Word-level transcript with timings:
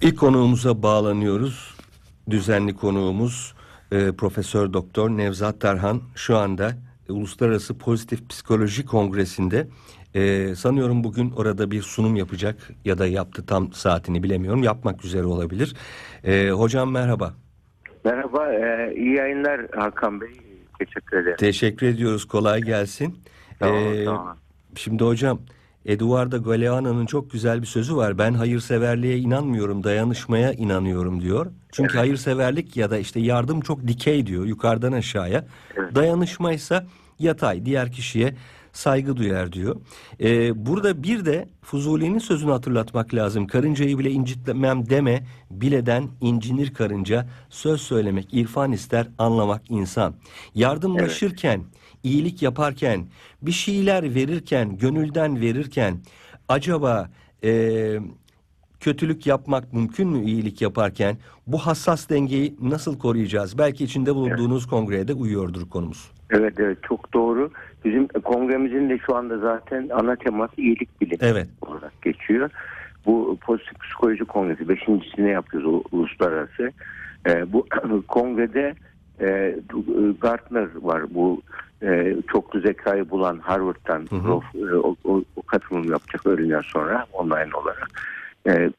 İlk 0.00 0.18
konuğumuza 0.18 0.82
bağlanıyoruz. 0.82 1.74
Düzenli 2.30 2.74
konuğumuz 2.74 3.54
e, 3.92 4.12
Profesör 4.12 4.72
Doktor 4.72 5.10
Nevzat 5.10 5.60
Tarhan 5.60 6.02
şu 6.14 6.36
anda 6.36 6.72
e, 7.08 7.12
Uluslararası 7.12 7.78
Pozitif 7.78 8.28
Psikoloji 8.28 8.86
Kongresi'nde 8.86 9.68
e, 10.14 10.54
sanıyorum 10.54 11.04
bugün 11.04 11.30
orada 11.30 11.70
bir 11.70 11.82
sunum 11.82 12.16
yapacak 12.16 12.56
ya 12.84 12.98
da 12.98 13.06
yaptı 13.06 13.46
tam 13.46 13.72
saatini 13.72 14.22
bilemiyorum 14.22 14.62
yapmak 14.62 15.04
üzere 15.04 15.24
olabilir. 15.24 15.74
E, 16.24 16.50
hocam 16.50 16.90
merhaba. 16.90 17.34
Merhaba, 18.04 18.52
e, 18.52 18.94
iyi 18.96 19.14
yayınlar 19.16 19.60
Hakan 19.76 20.20
Bey. 20.20 20.30
Teşekkür 20.78 21.16
ederim. 21.16 21.36
Teşekkür 21.36 21.86
ediyoruz 21.86 22.24
kolay 22.24 22.60
gelsin. 22.60 23.18
Sağ 23.58 23.68
olun, 23.70 23.94
E, 23.94 24.04
sağ 24.04 24.22
olun. 24.22 24.36
Şimdi 24.76 25.04
hocam 25.04 25.38
Eduardo 25.86 26.42
Galeano'nun 26.42 27.06
çok 27.06 27.30
güzel 27.30 27.62
bir 27.62 27.66
sözü 27.66 27.96
var. 27.96 28.18
Ben 28.18 28.34
hayırseverliğe 28.34 29.18
inanmıyorum, 29.18 29.84
dayanışmaya 29.84 30.52
inanıyorum 30.52 31.20
diyor. 31.22 31.46
Çünkü 31.72 31.90
Evet. 31.92 32.00
hayırseverlik 32.00 32.76
ya 32.76 32.90
da 32.90 32.98
işte 32.98 33.20
yardım 33.20 33.60
çok 33.60 33.86
dikey 33.86 34.26
diyor, 34.26 34.44
yukarıdan 34.44 34.92
aşağıya. 34.92 35.46
Evet. 35.76 35.94
Dayanışma 35.94 36.52
ise 36.52 36.86
yatay, 37.18 37.64
diğer 37.66 37.92
kişiye 37.92 38.34
saygı 38.72 39.16
duyar 39.16 39.52
diyor. 39.52 39.76
Ee, 40.20 40.66
burada 40.66 41.02
bir 41.02 41.24
de 41.24 41.48
Fuzuli'nin 41.62 42.18
sözünü 42.18 42.50
hatırlatmak 42.50 43.14
lazım. 43.14 43.46
Karıncayı 43.46 43.98
bile 43.98 44.10
incitmem 44.10 44.90
deme, 44.90 45.26
bileden 45.50 46.08
incinir 46.20 46.74
karınca. 46.74 47.26
Söz 47.50 47.80
söylemek 47.80 48.34
irfan 48.34 48.72
ister, 48.72 49.08
anlamak 49.18 49.62
insan. 49.68 50.14
Yardımlaşırken, 50.54 51.64
iyilik 52.06 52.42
yaparken, 52.42 53.06
bir 53.42 53.52
şeyler 53.52 54.14
verirken, 54.14 54.76
gönülden 54.78 55.40
verirken 55.40 55.94
acaba 56.48 57.08
eee, 57.42 58.00
kötülük 58.80 59.26
yapmak 59.26 59.72
mümkün 59.72 60.08
mü 60.08 60.24
iyilik 60.24 60.62
yaparken? 60.62 61.16
Bu 61.46 61.58
hassas 61.58 62.10
dengeyi 62.10 62.56
nasıl 62.62 62.98
koruyacağız? 62.98 63.58
Belki 63.58 63.84
içinde 63.84 64.14
bulunduğunuz 64.14 64.66
kongreye 64.66 65.08
de 65.08 65.14
uyuyordur 65.14 65.68
konumuz. 65.70 66.10
Evet, 66.30 66.54
evet 66.58 66.78
çok 66.88 67.14
doğru. 67.14 67.50
Bizim 67.84 68.08
kongremizin 68.08 68.90
de 68.90 68.98
şu 69.06 69.16
anda 69.16 69.38
zaten 69.38 69.88
ana 69.94 70.16
teması 70.16 70.60
iyilik 70.60 71.00
bilimi 71.00 71.18
Evet. 71.20 71.48
olarak 71.60 72.02
geçiyor. 72.02 72.50
Bu 73.06 73.38
pozitif 73.40 73.80
psikoloji 73.80 74.24
kongresi 74.24 74.68
beşincisini 74.68 75.30
yapıyoruz 75.30 75.68
u- 75.74 75.84
uluslararası. 75.92 76.72
E, 77.28 77.52
bu 77.52 77.66
kongrede 78.08 78.74
e, 79.20 79.56
Gartner 80.20 80.68
var 80.76 81.14
bu 81.14 81.42
e, 81.82 82.16
çoklu 82.32 82.60
zekayı 82.60 83.10
bulan 83.10 83.38
Harvard'dan 83.38 84.06
Hı 84.10 84.16
hı. 84.16 84.28
prof- 84.28 84.70
e, 84.70 84.76
o, 84.76 84.96
o, 85.04 85.22
o 85.36 85.42
katılım 85.42 85.90
yapacak 85.90 86.26
öğleden 86.26 86.60
sonra 86.60 87.06
online 87.12 87.54
olarak. 87.54 87.88
E, 88.46 88.52
e, 88.52 88.70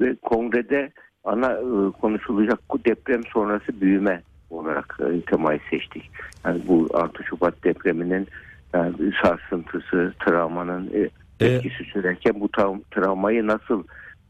ve 0.00 0.16
kongrede 0.22 0.90
ana 1.24 1.52
e, 1.52 1.90
konuşulacak 2.00 2.58
bu 2.70 2.84
deprem 2.84 3.24
sonrası 3.24 3.80
büyüme 3.80 4.22
olarak 4.50 4.98
e, 5.00 5.20
temayı 5.20 5.60
seçtik. 5.70 6.10
Yani 6.46 6.60
bu 6.68 6.88
6 6.94 7.24
Şubat 7.24 7.64
depreminin 7.64 8.26
yani 8.74 8.94
sarsıntısı, 9.22 10.14
travmanın 10.26 10.90
e, 10.94 11.08
E, 11.40 11.46
etkisi 11.46 11.84
sürerken 11.84 12.40
bu 12.40 12.46
tra- 12.46 12.80
travmayı 12.90 13.46
nasıl 13.46 13.82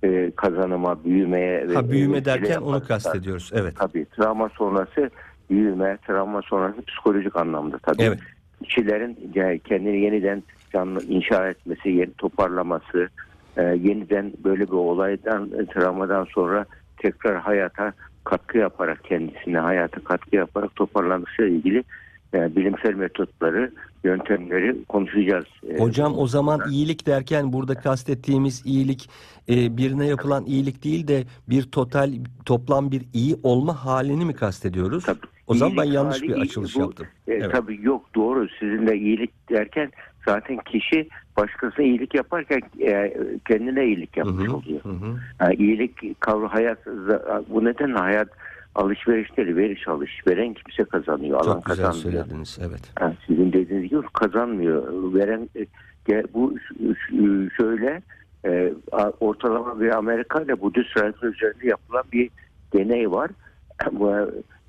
e, 0.04 0.30
kazanıma, 0.36 1.04
büyümeye 1.04 1.68
ve 1.68 1.74
Ha 1.74 1.90
büyüme 1.90 2.16
e, 2.18 2.24
derken 2.24 2.60
onu 2.60 2.84
kastediyoruz. 2.84 3.50
Evet. 3.54 3.76
Tabii 3.76 4.04
travma 4.04 4.48
sonrası 4.48 5.10
büyüme, 5.50 5.98
travma 6.06 6.42
sonrası 6.42 6.82
psikolojik 6.82 7.36
anlamda 7.36 7.78
tabii. 7.78 8.02
Evet. 8.02 8.18
Kişilerin 8.64 9.32
kendini 9.64 10.00
yeniden 10.00 10.42
canlı 10.72 11.04
inşa 11.04 11.48
etmesi, 11.48 11.88
yeni 11.88 12.12
toparlaması, 12.12 13.08
e, 13.56 13.62
yeniden 13.62 14.32
böyle 14.44 14.66
bir 14.66 14.72
olaydan, 14.72 15.50
e, 15.58 15.66
travmadan 15.66 16.24
sonra 16.24 16.66
tekrar 16.96 17.36
hayata 17.36 17.92
katkı 18.24 18.58
yaparak 18.58 19.04
kendisine 19.04 19.58
hayata 19.58 20.00
katkı 20.00 20.36
yaparak 20.36 20.76
toparlanmasıyla 20.76 21.50
ilgili 21.50 21.84
e, 22.34 22.56
bilimsel 22.56 22.94
metotları, 22.94 23.72
yöntemleri 24.04 24.84
konuşacağız. 24.84 25.44
E, 25.68 25.78
Hocam 25.78 26.18
o 26.18 26.26
zaman 26.26 26.60
iyilik 26.70 27.06
derken 27.06 27.52
burada 27.52 27.74
kastettiğimiz 27.74 28.62
iyilik 28.66 29.10
e, 29.48 29.76
birine 29.76 30.06
yapılan 30.06 30.44
iyilik 30.46 30.84
değil 30.84 31.08
de 31.08 31.24
bir 31.48 31.62
total 31.62 32.12
toplam 32.44 32.90
bir 32.90 33.02
iyi 33.12 33.36
olma 33.42 33.84
halini 33.84 34.24
mi 34.24 34.34
kastediyoruz? 34.34 35.04
Tabii. 35.04 35.35
O 35.46 35.54
zaman 35.54 35.76
ben 35.76 35.84
yanlış 35.84 36.22
bir 36.22 36.40
açılış 36.40 36.76
bu- 36.76 36.80
yaptım. 36.80 37.06
E, 37.28 37.32
Evet. 37.32 37.52
Tabii 37.52 37.78
yok 37.82 38.04
doğru. 38.14 38.48
Sizin 38.60 38.86
de 38.86 38.96
iyilik 38.98 39.50
derken 39.50 39.90
zaten 40.28 40.56
kişi 40.56 41.08
başkasına 41.36 41.84
iyilik 41.84 42.14
yaparken 42.14 42.60
e, 42.80 43.16
kendine 43.48 43.86
iyilik 43.86 44.16
Hı 44.16 44.18
yapmış 44.20 44.48
hı, 44.48 44.56
oluyor. 44.56 44.80
hı 44.84 44.88
hı. 44.88 45.16
Yani 45.40 45.54
iyilik 45.54 46.20
kavramı 46.20 46.46
hayat 46.46 46.86
bu 47.48 47.64
nedenle 47.64 47.98
hayat 47.98 48.28
alışverişleri 48.74 49.56
veriş 49.56 49.88
alış. 49.88 50.10
Veren 50.28 50.54
kimse 50.54 50.84
kazanıyor. 50.84 51.40
Alan 51.40 51.44
Çok 51.54 51.64
güzel 51.66 51.86
kazanmıyor. 51.86 52.12
söylediniz. 52.24 52.58
Evet. 52.68 52.92
Yani 53.00 53.14
sizin 53.26 53.52
dediğiniz 53.52 53.90
gibi 53.90 54.02
kazanmıyor. 54.12 55.14
Veren 55.14 55.48
e, 56.10 56.24
bu 56.34 56.54
şöyle 57.56 58.02
e, 58.46 58.72
ortalama 59.20 59.80
bir 59.80 59.96
Amerika 59.96 60.40
ile 60.42 60.60
Budist 60.60 60.96
üzerinde 61.22 61.66
yapılan 61.66 62.04
bir 62.12 62.30
deney 62.74 63.10
var. 63.10 63.30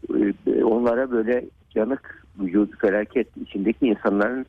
Bu, 0.09 0.17
e, 0.47 0.63
Onlara 0.63 1.11
böyle 1.11 1.45
yanık 1.75 2.23
vücut 2.39 2.81
felaket 2.81 3.37
içindeki 3.37 3.87
insanların 3.87 4.45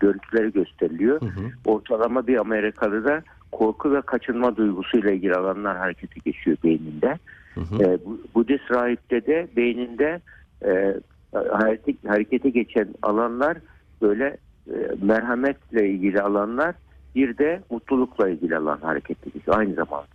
görüntüleri 0.00 0.52
gösteriliyor. 0.52 1.20
Hı 1.20 1.26
hı. 1.26 1.50
Ortalama 1.64 2.26
bir 2.26 2.36
Amerikalı'da 2.36 3.22
korku 3.52 3.92
ve 3.92 4.00
kaçınma 4.02 4.56
duygusuyla 4.56 5.10
ilgili 5.10 5.34
alanlar 5.34 5.76
harekete 5.76 6.20
geçiyor 6.24 6.56
beyninde. 6.64 7.18
Hı 7.54 7.60
hı. 7.60 7.82
E, 7.82 7.98
bu- 8.04 8.20
Budist 8.34 8.70
rahipte 8.70 9.26
de 9.26 9.48
beyninde 9.56 10.20
e, 10.64 10.94
hareket, 11.32 11.96
harekete 12.08 12.50
geçen 12.50 12.88
alanlar 13.02 13.56
böyle 14.02 14.36
e, 14.70 14.74
merhametle 15.02 15.88
ilgili 15.88 16.20
alanlar 16.20 16.74
bir 17.14 17.38
de 17.38 17.62
mutlulukla 17.70 18.28
ilgili 18.28 18.56
alan 18.56 18.78
harekete 18.82 19.30
geçiyor 19.30 19.58
aynı 19.58 19.74
zamanda. 19.74 20.06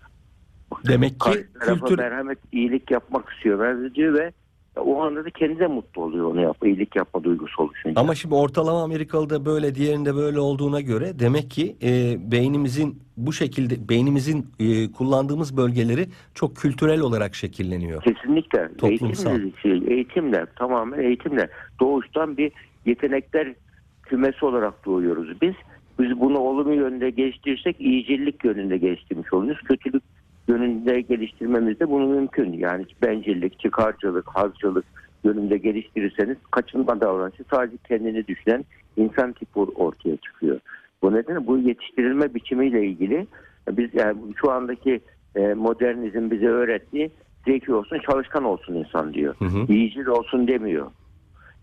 Demek 0.88 1.20
ki 1.20 1.46
Karşı 1.60 1.80
kültür 1.80 1.98
merhamet 1.98 2.38
iyilik 2.52 2.92
yapmak 2.92 3.30
istiyor 3.34 3.60
ve 4.14 4.32
o 4.82 5.02
anda 5.02 5.26
da 5.26 5.30
kendi 5.30 5.60
de 5.60 5.68
mutlu 5.68 6.04
oluyor 6.04 6.32
onu 6.32 6.42
yap, 6.42 6.58
iyilik 6.66 6.96
yapma 6.96 7.24
duygusu 7.24 7.64
oluşunca. 7.64 8.02
ama 8.02 8.16
şimdi 8.16 8.36
ortalama 8.36 8.84
Amerikalı'da 8.84 9.46
böyle 9.46 9.76
diğerinde 9.76 10.16
böyle 10.16 10.40
olduğuna 10.40 10.82
göre 10.82 11.20
demek 11.20 11.52
ki 11.52 11.76
e, 11.84 12.18
beynimizin 12.32 13.00
bu 13.18 13.34
şekilde 13.34 13.90
beynimizin 13.90 14.48
e, 14.60 14.92
kullandığımız 14.92 15.58
bölgeleri 15.58 16.06
çok 16.34 16.56
kültürel 16.58 17.00
olarak 17.00 17.36
şekilleniyor. 17.36 18.04
Kesinlikle. 18.04 18.70
Toplumsal. 18.78 19.32
Eğitimle, 19.42 19.62
şey, 19.62 19.96
eğitimle, 19.96 20.46
tamamen 20.56 21.00
eğitimle. 21.00 21.50
Doğuştan 21.80 22.38
bir 22.38 22.52
yetenekler 22.86 23.54
kümesi 24.04 24.46
olarak 24.46 24.86
doğuyoruz 24.86 25.42
biz. 25.42 25.54
Biz 26.00 26.20
bunu 26.20 26.40
olumlu 26.40 26.74
yönde 26.74 27.10
geliştirirsek 27.10 27.82
iyicillik 27.82 28.46
yönünde 28.46 28.78
geliştirmiş 28.78 29.34
oluyoruz. 29.34 29.62
Kötülük 29.62 30.04
yönünde 30.48 31.02
geliştirmemiz 31.02 31.80
de 31.80 31.90
bunu 31.90 32.08
mümkün. 32.08 32.54
Yani 32.54 32.86
bencillik, 33.02 33.60
çıkarcılık, 33.60 34.28
hazcılık 34.28 34.86
yönünde 35.24 35.58
geliştirirseniz 35.58 36.38
kaçınma 36.52 37.02
davranışı 37.02 37.44
sadece 37.52 37.78
kendini 37.88 38.28
düşünen 38.28 38.66
insan 38.98 39.34
tipi 39.34 39.60
ortaya 39.60 40.18
çıkıyor. 40.18 40.60
Bu 41.02 41.14
nedenle 41.14 41.48
bu 41.48 41.58
yetiştirilme 41.58 42.34
biçimiyle 42.34 42.86
ilgili 42.86 43.28
biz 43.72 43.90
yani 43.94 44.18
şu 44.36 44.52
andaki 44.52 45.02
e, 45.36 45.54
modernizm 45.54 46.32
bize 46.32 46.48
öğrettiği 46.48 47.12
zeki 47.48 47.74
olsun 47.74 48.00
çalışkan 48.00 48.44
olsun 48.44 48.74
insan 48.74 49.14
diyor. 49.14 49.36
Hı 49.40 49.46
hı. 49.46 49.74
İyicil 49.74 50.06
olsun 50.06 50.48
demiyor. 50.48 50.92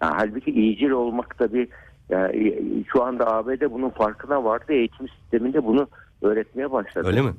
Yani 0.02 0.14
halbuki 0.16 0.50
iyicil 0.50 0.90
olmak 0.90 1.40
da 1.40 1.52
bir 1.52 1.68
yani 2.10 2.54
şu 2.92 3.02
anda 3.02 3.26
ABD 3.26 3.70
bunun 3.70 3.90
farkına 3.90 4.44
vardı. 4.44 4.72
Eğitim 4.72 5.08
sisteminde 5.08 5.64
bunu 5.64 5.88
öğretmeye 6.22 6.72
başladı. 6.72 7.08
Öyle 7.08 7.22
mi? 7.22 7.32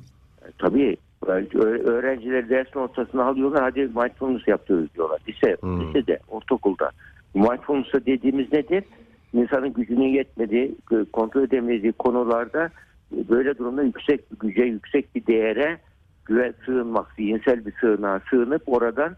Tabii 0.58 0.90
Ö- 0.90 0.96
öğrencileri 1.28 2.48
ders 2.48 2.76
ortasına 2.76 3.24
alıyorlar. 3.24 3.62
Hadi 3.62 3.80
mindfulness 3.80 4.48
yapıyoruz 4.48 4.94
diyorlar. 4.94 5.20
Lise, 5.28 5.56
Hmm. 5.60 5.80
lisede, 5.88 6.18
ortaokulda. 6.28 6.90
Mindfulness 7.34 8.06
dediğimiz 8.06 8.52
nedir? 8.52 8.84
İnsanın 9.32 9.72
gücünün 9.72 10.08
yetmediği, 10.08 10.74
kontrol 11.12 11.42
edemediği 11.42 11.92
konularda 11.92 12.70
böyle 13.12 13.58
durumda 13.58 13.82
yüksek 13.82 14.32
bir 14.32 14.48
güce, 14.48 14.62
yüksek 14.62 15.14
bir 15.14 15.26
değere 15.26 15.78
güve 16.24 16.52
sığınmak, 16.66 17.06
zihinsel 17.16 17.66
bir 17.66 17.72
sığınağa 17.80 18.20
sığınıp 18.30 18.62
oradan 18.66 19.14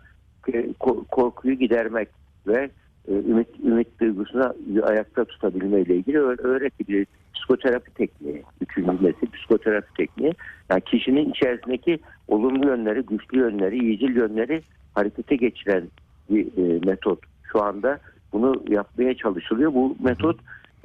e, 0.49 0.53
ko- 0.53 1.05
korkuyu 1.05 1.55
gidermek 1.55 2.09
ve 2.47 2.59
e, 2.63 2.71
ümit 3.09 3.49
ümit 3.65 4.01
duygusuna 4.01 4.55
ayakta 4.83 5.25
tutabilme 5.25 5.81
ile 5.81 5.97
ilgili 5.97 6.19
öğ- 6.19 6.43
öğretili 6.43 7.07
psikoterapi 7.35 7.95
tekniği. 7.95 8.43
Üçüncü 8.61 8.91
nesil 8.91 9.31
psikoterapi 9.35 9.95
tekniği. 9.97 10.33
Yani 10.71 10.81
kişinin 10.81 11.31
içerisindeki 11.31 11.99
olumlu 12.29 12.67
yönleri, 12.67 13.01
güçlü 13.03 13.39
yönleri, 13.39 13.79
iyicil 13.79 14.17
yönleri 14.17 14.63
harekete 14.95 15.37
geçiren 15.37 15.83
bir 16.31 16.47
e, 16.47 16.81
metot. 16.87 17.19
Şu 17.53 17.63
anda 17.63 17.99
bunu 18.33 18.63
yapmaya 18.69 19.15
çalışılıyor. 19.15 19.75
Bu 19.75 19.97
metot 20.01 20.37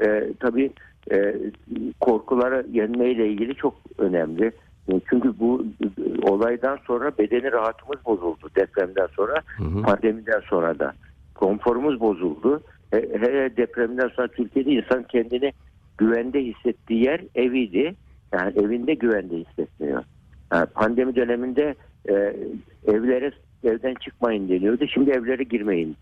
e, 0.05 0.33
tabii 0.39 0.71
e, 1.11 1.35
korkuları 1.99 2.65
yenmeyle 2.71 3.27
ilgili 3.29 3.55
çok 3.55 3.75
önemli. 3.97 4.51
E, 4.91 5.01
Çünkü 5.09 5.39
bu 5.39 5.65
e, 5.83 5.87
olaydan 6.29 6.77
sonra 6.87 7.11
bedeni 7.19 7.51
rahatımız 7.51 8.05
bozuldu. 8.05 8.49
Depremden 8.55 9.07
sonra, 9.15 9.41
Hı 9.57 9.63
hı. 9.63 9.81
pandemiden 9.81 10.39
sonra 10.49 10.79
da. 10.79 10.93
Konforumuz 11.45 11.99
bozuldu. 11.99 12.61
He- 12.91 13.09
Hele 13.13 13.57
depremden 13.57 14.07
sonra 14.15 14.27
Türkiye'de 14.27 14.71
insan 14.71 15.03
kendini 15.03 15.53
güvende 15.97 16.43
hissettiği 16.43 17.03
yer 17.03 17.21
eviydi. 17.35 17.95
Yani 18.33 18.53
evinde 18.59 18.93
güvende 18.93 19.35
hissetmiyor. 19.37 20.03
Yani 20.53 20.65
pandemi 20.65 21.15
döneminde 21.15 21.75
e, 22.09 22.13
evlere 22.87 23.31
evden 23.63 23.93
çıkmayın 23.93 24.49
deniyordu. 24.49 24.85
Şimdi 24.93 25.11
evlere 25.11 25.43
girmeyin 25.43 25.95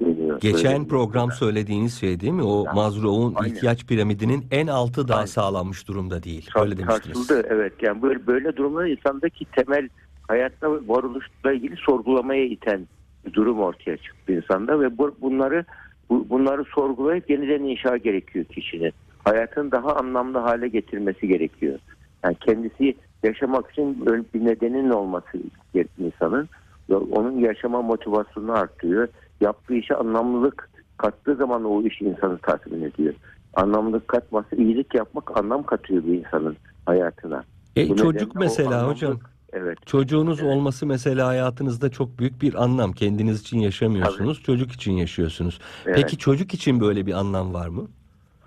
deniyor. 0.00 0.40
Geçen 0.40 0.76
Böyle- 0.78 0.88
program 0.88 1.32
söylediğiniz 1.32 2.00
şey 2.00 2.20
değil 2.20 2.32
mi? 2.32 2.42
O 2.42 2.64
Maslow'un 2.74 3.34
Aynen. 3.34 3.54
ihtiyaç 3.54 3.86
piramidinin 3.86 4.46
en 4.50 4.66
altı 4.66 5.08
daha 5.08 5.16
Aynen. 5.18 5.26
sağlanmış 5.26 5.88
durumda 5.88 6.22
değil. 6.22 6.48
Sar- 6.54 6.62
Öyle 6.64 6.76
demiştiniz. 6.76 7.30
Evet. 7.48 7.72
Yani 7.82 8.02
böyle 8.02 8.26
böyle 8.26 8.56
durumlar 8.56 8.86
insandaki 8.86 9.44
temel 9.44 9.88
hayatta 10.28 10.70
varoluşla 10.70 11.52
ilgili 11.52 11.76
sorgulamaya 11.76 12.44
iten 12.44 12.88
durum 13.32 13.60
ortaya 13.60 13.96
çıktı 13.96 14.32
insanda 14.32 14.80
ve 14.80 14.98
bu, 14.98 15.14
bunları 15.20 15.64
bu, 16.10 16.26
bunları 16.30 16.64
sorgulayıp 16.64 17.30
yeniden 17.30 17.62
inşa 17.62 17.96
gerekiyor 17.96 18.44
kişinin. 18.44 18.92
Hayatını 19.24 19.72
daha 19.72 19.96
anlamlı 19.96 20.38
hale 20.38 20.68
getirmesi 20.68 21.28
gerekiyor. 21.28 21.78
Yani 22.24 22.36
kendisi 22.40 22.94
yaşamak 23.22 23.70
için 23.70 24.06
bir 24.34 24.44
nedenin 24.44 24.90
olması 24.90 25.38
gerekiyor 25.74 26.12
insanın. 26.14 26.48
Onun 26.90 27.38
yaşama 27.38 27.82
motivasyonunu 27.82 28.52
artırıyor. 28.52 29.08
Yaptığı 29.40 29.74
işe 29.74 29.94
anlamlılık 29.94 30.70
kattığı 30.96 31.34
zaman 31.34 31.64
o 31.64 31.82
iş 31.82 32.02
insanı 32.02 32.38
tatmin 32.38 32.82
ediyor. 32.82 33.14
Anlamlılık 33.54 34.08
katması, 34.08 34.56
iyilik 34.56 34.94
yapmak 34.94 35.38
anlam 35.38 35.62
katıyor 35.62 36.04
bir 36.04 36.18
insanın 36.18 36.56
hayatına. 36.86 37.44
E, 37.76 37.88
Bu 37.88 37.96
çocuk 37.96 38.34
mesela 38.34 38.88
hocam. 38.88 39.18
Evet. 39.54 39.86
Çocuğunuz 39.86 40.42
olması 40.42 40.86
mesela 40.86 41.26
hayatınızda 41.26 41.90
çok 41.90 42.18
büyük 42.18 42.42
bir 42.42 42.62
anlam. 42.64 42.92
Kendiniz 42.92 43.40
için 43.40 43.58
yaşamıyorsunuz, 43.58 44.42
çocuk 44.42 44.72
için 44.72 44.92
yaşıyorsunuz. 44.92 45.60
Evet. 45.86 45.96
Peki 45.96 46.18
çocuk 46.18 46.54
için 46.54 46.80
böyle 46.80 47.06
bir 47.06 47.12
anlam 47.12 47.54
var 47.54 47.68
mı? 47.68 47.88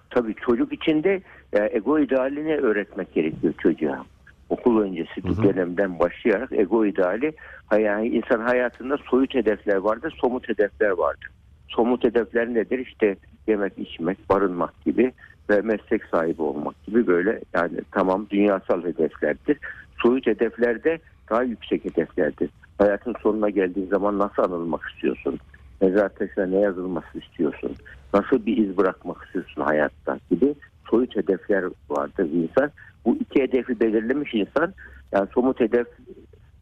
Tabii 0.10 0.36
çocuk 0.36 0.74
içinde 0.74 1.22
e, 1.54 1.70
ego 1.78 2.00
idealini 2.00 2.56
öğretmek 2.56 3.14
gerekiyor 3.14 3.54
çocuğa. 3.58 4.06
Okul 4.50 4.82
öncesi 4.82 5.24
Hı 5.24 5.28
hı. 5.28 5.44
dönemden 5.44 6.00
başlayarak 6.00 6.52
ego 6.52 6.86
ideali 6.86 7.34
yani 7.80 8.08
insan 8.08 8.40
hayatında 8.40 8.98
soyut 8.98 9.34
hedefler 9.34 9.76
vardır, 9.76 10.14
somut 10.22 10.50
hedefler 10.50 10.90
vardır. 10.90 11.30
Somut 11.68 12.04
hedefler 12.04 12.54
nedir? 12.54 12.80
İşte 12.80 13.16
yemek, 13.48 13.74
içmek, 13.78 14.30
barınmak 14.30 14.86
gibi 14.86 15.14
ve 15.50 15.62
meslek 15.62 16.04
sahibi 16.06 16.42
olmak 16.42 16.86
gibi 16.86 17.08
böyle 17.08 17.42
yani 17.54 17.78
tamam 17.92 18.28
dünyasal 18.30 18.84
hedeflerdir. 18.84 19.58
Soyut 19.98 20.28
hedefler 20.28 20.84
de 20.84 21.00
daha 21.30 21.44
yüksek 21.44 21.86
hedeflerdir. 21.86 22.50
Hayatın 22.78 23.16
sonuna 23.24 23.50
geldiğin 23.50 23.88
zaman 23.88 24.20
nasıl 24.20 24.44
anılmak 24.44 24.82
istiyorsun? 24.94 25.40
Mezar 25.82 26.10
taşına 26.10 26.46
ne 26.46 26.60
yazılması 26.60 27.20
istiyorsun? 27.20 27.76
Nasıl 28.14 28.46
bir 28.46 28.58
iz 28.58 28.78
bırakmak 28.78 29.26
istiyorsun 29.26 29.62
hayatta 29.62 30.20
gibi 30.30 30.56
soyut 30.90 31.16
hedefler 31.16 31.64
vardır 31.90 32.30
insan. 32.34 32.72
Bu 33.06 33.16
iki 33.16 33.42
hedefi 33.42 33.80
belirlemiş 33.80 34.34
insan 34.34 34.74
yani 35.12 35.28
somut 35.34 35.60
hedef 35.60 35.88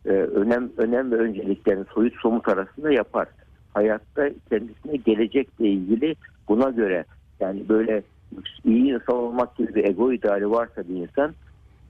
e, 0.06 0.10
önem 0.10 0.70
önem 0.78 1.12
ve 1.12 1.16
önceliklerin 1.16 1.86
soyut 1.94 2.14
somut 2.22 2.50
arasında 2.50 2.92
yapar. 2.92 3.28
Hayatta 3.74 4.30
kendisine 4.50 4.96
gelecekle 4.96 5.68
ilgili 5.68 6.16
buna 6.48 6.70
göre 6.70 7.06
yani 7.40 7.70
böyle 7.70 8.04
iyi 8.66 8.94
insan 8.94 9.16
olmak 9.16 9.56
gibi 9.56 9.76
bir 9.76 9.84
ego 9.84 10.14
ideali 10.14 10.52
varsa 10.52 10.84
bir 10.90 10.96
insan 10.96 11.34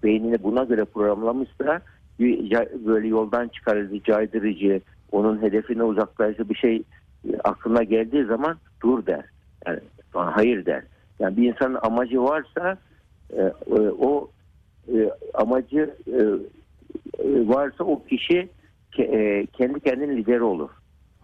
beynini 0.05 0.43
buna 0.43 0.63
göre 0.63 0.85
programlamışsa 0.85 1.81
bir 2.19 2.51
böyle 2.85 3.07
yoldan 3.07 3.47
çıkarıcı, 3.47 4.03
caydırıcı, 4.03 4.81
onun 5.11 5.41
hedefine 5.41 5.83
uzaklaştırıcı 5.83 6.49
bir 6.49 6.55
şey 6.55 6.83
e, 7.29 7.37
aklına 7.43 7.83
geldiği 7.83 8.25
zaman 8.25 8.57
dur 8.83 9.05
der. 9.05 9.25
Yani 9.67 9.79
hayır 10.13 10.65
der. 10.65 10.83
Yani 11.19 11.37
bir 11.37 11.53
insanın 11.53 11.77
amacı 11.81 12.23
varsa 12.23 12.77
e, 13.29 13.41
e, 13.41 13.79
o 13.99 14.29
amacı 15.33 15.95
varsa 17.23 17.83
o 17.83 18.03
kişi 18.03 18.49
ke- 18.93 19.47
kendi 19.47 19.79
kendinin 19.79 20.17
lideri 20.17 20.43
olur. 20.43 20.69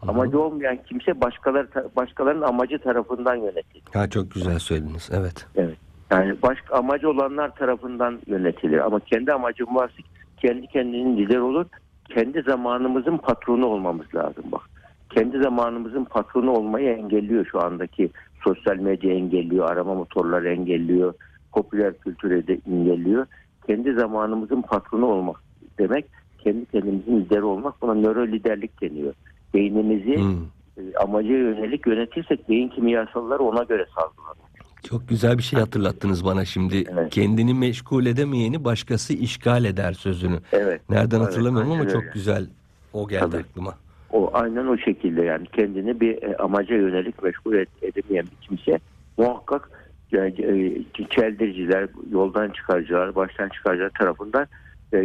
Amacı 0.08 0.40
olmayan 0.40 0.78
kimse 0.90 1.22
başkaları 1.22 1.68
başkalarının 1.96 2.42
amacı 2.42 2.80
tarafından 2.80 3.36
yönetilir. 3.36 3.84
Ha 3.94 4.10
çok 4.10 4.32
güzel 4.32 4.60
söylediniz. 4.60 5.10
Evet. 5.14 5.46
Evet. 5.56 5.78
Yani 6.12 6.36
başka 6.42 6.76
amacı 6.76 7.10
olanlar 7.10 7.56
tarafından 7.56 8.20
yönetilir. 8.28 8.80
Ama 8.80 9.00
kendi 9.00 9.34
amacım 9.34 9.76
varsa 9.76 9.96
kendi 10.38 10.68
kendinin 10.68 11.18
lider 11.18 11.38
olur. 11.38 11.66
Kendi 12.10 12.42
zamanımızın 12.42 13.18
patronu 13.18 13.66
olmamız 13.66 14.16
lazım 14.16 14.44
bak. 14.52 14.62
Kendi 15.10 15.40
zamanımızın 15.40 16.04
patronu 16.04 16.52
olmayı 16.52 16.90
engelliyor 16.90 17.46
şu 17.52 17.64
andaki 17.64 18.10
sosyal 18.44 18.76
medya 18.76 19.14
engelliyor, 19.14 19.70
arama 19.70 19.96
motorları 19.96 20.50
engelliyor, 20.50 21.14
popüler 21.54 21.94
kültürü 21.98 22.48
de 22.48 22.60
engelliyor. 22.72 23.26
Kendi 23.68 23.94
zamanımızın 23.94 24.62
patronu 24.62 25.06
olmak 25.06 25.38
demek 25.80 26.06
kendi 26.44 26.66
kendimizin 26.66 27.18
lideri 27.18 27.44
olmak 27.44 27.82
buna 27.82 27.94
nöro 27.94 28.28
liderlik 28.28 28.82
deniyor. 28.82 29.14
Beynimizi 29.54 30.16
Hmm. 30.16 30.46
e, 30.78 30.82
amaca 31.04 31.38
yönelik 31.38 31.88
yönetirsek 31.88 32.50
beyin 32.50 32.70
kimyasalları 32.70 33.44
ona 33.44 33.64
göre 33.64 33.86
salgılanır. 33.96 34.41
Çok 34.90 35.10
güzel 35.10 35.38
bir 35.38 35.44
şey 35.44 35.60
hatırlattınız 35.60 36.26
bana 36.26 36.46
şimdi. 36.46 36.84
Evet. 36.94 37.14
Kendini 37.14 37.54
meşgul 37.54 38.06
edemeyeni 38.06 38.64
başkası 38.64 39.14
işgal 39.14 39.66
eder 39.66 39.94
sözünü. 39.94 40.40
Evet. 40.52 40.82
Nereden 40.90 41.18
Evet, 41.18 41.28
hatırlamıyorum 41.28 41.72
ama 41.72 41.80
aynen 41.82 41.94
çok 41.94 42.02
öyle. 42.02 42.12
güzel 42.14 42.48
o 42.94 43.08
geldi 43.08 43.22
Tabii. 43.32 43.38
aklıma. 43.38 43.74
O 44.12 44.30
aynen 44.34 44.68
o 44.68 44.78
şekilde 44.78 45.22
yani 45.22 45.46
kendini 45.48 46.00
bir 46.00 46.24
e, 46.24 46.38
amaca 46.38 46.76
yönelik 46.76 47.24
meşgul 47.24 47.56
edemeyen 47.82 48.26
bir 48.26 48.48
kimse 48.48 48.80
muhakkak 49.18 49.70
yani, 50.12 50.30
e, 50.30 51.06
çeldiriciler, 51.10 51.88
yoldan 52.12 52.50
çıkarıcılar, 52.50 53.16
baştan 53.16 53.50
çıkarıcılar 53.50 53.90
tarafından 53.90 54.48
e, 54.94 54.98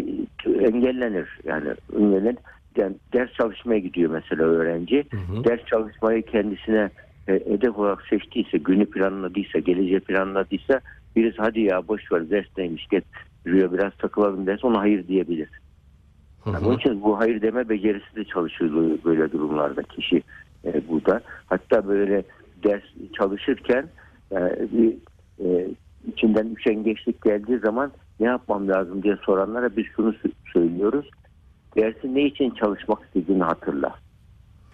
engellenir. 0.46 1.28
Yani 1.44 1.68
engellenir. 1.96 2.36
Yani 2.76 2.94
ders 3.12 3.32
çalışmaya 3.32 3.78
gidiyor 3.78 4.10
mesela 4.10 4.42
öğrenci. 4.42 5.06
Hı 5.10 5.16
hı. 5.16 5.44
Ders 5.44 5.64
çalışmayı 5.66 6.22
kendisine 6.22 6.90
e, 7.28 7.32
hedef 7.32 7.78
olarak 7.78 8.02
seçtiyse, 8.10 8.58
günü 8.58 8.86
planladıysa, 8.86 9.58
geleceği 9.58 10.00
planladıysa 10.00 10.80
birisi 11.16 11.36
hadi 11.38 11.60
ya 11.60 11.88
boş 11.88 12.12
ver 12.12 12.30
ders 12.30 12.46
neymiş 12.58 12.86
git 12.86 13.04
yürüyor 13.44 13.72
biraz 13.72 13.92
takılalım 13.98 14.46
derse 14.46 14.66
ona 14.66 14.80
hayır 14.80 15.08
diyebilir. 15.08 15.48
Yani 16.46 16.66
onun 16.66 16.76
için 16.76 17.02
bu 17.02 17.18
hayır 17.18 17.42
deme 17.42 17.68
becerisi 17.68 18.16
de 18.16 18.24
çalışıyor 18.24 18.98
böyle- 19.04 19.32
durumlarda 19.32 19.82
kişi 19.82 20.22
e, 20.64 20.88
burada. 20.88 21.20
Hatta 21.46 21.88
böyle 21.88 22.22
ders 22.64 22.82
çalışırken 23.18 23.88
e, 24.32 24.36
bir 24.72 24.94
e, 25.44 25.68
içinden 26.08 26.54
üşengeçlik 26.54 27.22
geldiği 27.22 27.58
zaman 27.58 27.92
ne 28.20 28.26
yapmam 28.26 28.68
lazım 28.68 29.02
diye 29.02 29.16
soranlara 29.16 29.76
biz 29.76 29.86
şunu 29.96 30.10
sö- 30.10 30.32
söylüyoruz. 30.52 31.10
Dersi 31.76 32.14
ne 32.14 32.24
için 32.24 32.50
çalışmak 32.50 33.02
istediğini 33.04 33.42
hatırla. 33.42 33.94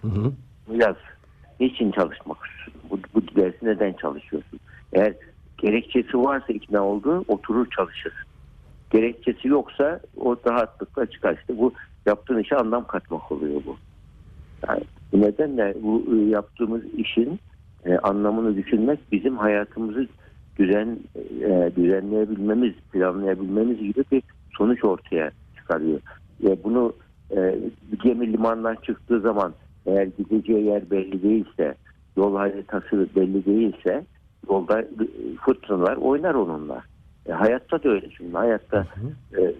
Hı 0.01 0.07
hı. 0.07 0.31
Yaz. 0.71 0.95
Niçin 1.59 1.91
çalışmak? 1.91 2.37
Bu, 2.89 2.99
bu 3.15 3.21
dersi 3.35 3.57
neden 3.65 3.93
çalışıyorsun? 3.93 4.59
Eğer 4.93 5.13
gerekçesi 5.57 6.17
varsa 6.17 6.53
ikna 6.53 6.83
olduğu 6.85 7.25
oturur 7.27 7.67
çalışır. 7.75 8.13
Gerekçesi 8.89 9.47
yoksa 9.47 9.99
o 10.17 10.35
rahatlıkla 10.47 11.05
çıkar. 11.05 11.37
İşte 11.39 11.57
bu 11.57 11.73
yaptığın 12.05 12.39
işe 12.39 12.55
anlam 12.55 12.87
katmak 12.87 13.31
oluyor 13.31 13.61
bu. 13.65 13.77
Yani 14.67 14.81
bu 15.11 15.21
nedenle 15.21 15.75
bu 15.81 16.05
e, 16.15 16.29
yaptığımız 16.29 16.81
işin 16.97 17.39
e, 17.85 17.97
anlamını 17.97 18.55
düşünmek 18.55 18.99
bizim 19.11 19.37
hayatımızı 19.37 20.07
düzen 20.59 20.99
e, 21.41 21.71
düzenleyebilmemiz, 21.75 22.73
planlayabilmemiz 22.91 23.77
gibi 23.77 24.03
bir 24.11 24.23
sonuç 24.57 24.83
ortaya 24.83 25.31
çıkarıyor. 25.55 25.99
Ve 26.43 26.63
bunu 26.63 26.93
e, 27.35 27.59
gemi 28.03 28.33
limandan 28.33 28.75
çıktığı 28.75 29.19
zaman 29.21 29.53
eğer 29.85 30.05
gideceği 30.17 30.65
yer 30.65 30.91
belli 30.91 31.23
değilse, 31.23 31.75
yol 32.17 32.35
haritası 32.35 33.07
belli 33.15 33.45
değilse 33.45 34.05
yolda 34.49 34.81
e, 34.81 34.85
fırtınalar 35.45 35.97
oynar 35.97 36.33
onunla. 36.33 36.83
E, 37.25 37.31
hayatta 37.31 37.83
da 37.83 37.89
öyle 37.89 38.09
şimdi. 38.17 38.37
Hayatta 38.37 38.87
e, 39.37 39.53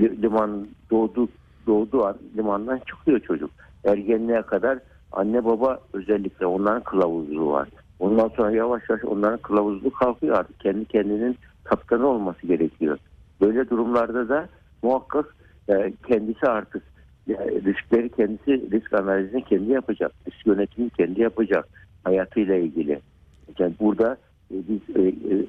liman 0.00 0.68
doğdu 0.90 1.28
doğduğu 1.66 2.04
an 2.04 2.16
limandan 2.36 2.78
çıkıyor 2.78 3.20
çocuk. 3.20 3.50
Ergenliğe 3.84 4.42
kadar 4.42 4.78
anne 5.12 5.44
baba 5.44 5.78
özellikle 5.92 6.46
onların 6.46 6.82
kılavuzluğu 6.82 7.50
var. 7.52 7.68
Ondan 7.98 8.28
sonra 8.28 8.50
yavaş 8.50 8.82
yavaş 8.88 9.04
onların 9.04 9.38
kılavuzluğu 9.38 9.90
kalkıyor 9.90 10.36
artık. 10.36 10.60
Kendi 10.60 10.84
kendinin 10.84 11.36
kaptanı 11.64 12.06
olması 12.06 12.46
gerekiyor. 12.46 12.98
Böyle 13.40 13.70
durumlarda 13.70 14.28
da 14.28 14.48
muhakkak 14.82 15.36
e, 15.68 15.92
kendisi 16.08 16.46
artık 16.46 16.82
yani 17.26 17.64
riskleri 17.64 18.08
kendisi 18.08 18.70
risk 18.70 18.92
analizini 18.92 19.44
kendi 19.44 19.72
yapacak. 19.72 20.12
Risk 20.28 20.46
yönetimini 20.46 20.90
kendi 20.90 21.20
yapacak 21.20 21.68
hayatıyla 22.04 22.54
ilgili. 22.54 23.00
Yani 23.58 23.74
burada 23.80 24.16
e, 24.50 24.54
biz 24.68 24.96
e, 24.96 25.08
e, 25.08 25.46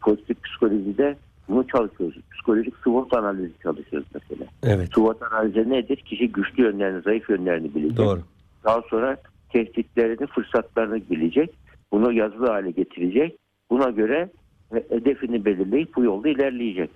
pozitif 0.00 0.42
psikolojide 0.42 1.16
Bunu 1.48 1.66
çalışıyoruz. 1.66 2.16
Psikolojik 2.32 2.74
SWOT 2.84 3.16
analizi 3.16 3.52
çalışıyoruz 3.62 4.08
mesela. 4.14 4.50
Evet. 4.62 4.88
SWOT 4.94 5.22
analizi 5.22 5.70
nedir? 5.70 5.96
Kişi 5.96 6.32
güçlü 6.32 6.62
yönlerini, 6.62 7.02
zayıf 7.02 7.30
yönlerini 7.30 7.74
bilecek. 7.74 7.96
Doğru. 7.96 8.20
Daha 8.64 8.82
sonra 8.90 9.16
tehditlerini, 9.52 10.26
fırsatlarını 10.26 11.00
bilecek. 11.10 11.50
Bunu 11.92 12.12
yazılı 12.12 12.46
hale 12.46 12.70
getirecek. 12.70 13.38
Buna 13.70 13.90
göre 13.90 14.30
he- 14.72 14.84
hedefini 14.88 15.44
belirleyip 15.44 15.96
bu 15.96 16.04
yolda 16.04 16.28
ilerleyecek. 16.28 16.90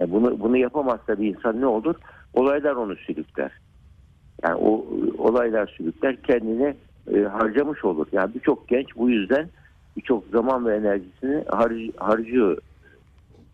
Yani 0.00 0.12
bunu 0.12 0.40
bunu 0.40 0.56
yapamazsa 0.56 1.20
bir 1.20 1.34
insan 1.36 1.60
ne 1.60 1.66
olur? 1.66 1.94
Olaylar 2.32 2.76
onu 2.76 2.96
sürükler. 2.96 3.50
Yani 4.44 4.54
o 4.54 4.86
olaylar 5.18 5.66
sürükler 5.66 6.22
kendini 6.22 6.74
e, 7.14 7.20
harcamış 7.20 7.84
olur. 7.84 8.06
Yani 8.12 8.34
birçok 8.34 8.68
genç 8.68 8.96
bu 8.96 9.10
yüzden 9.10 9.50
birçok 9.96 10.26
zaman 10.26 10.66
ve 10.66 10.76
enerjisini 10.76 11.34
harc- 11.34 11.96
harcıyor. 11.96 12.58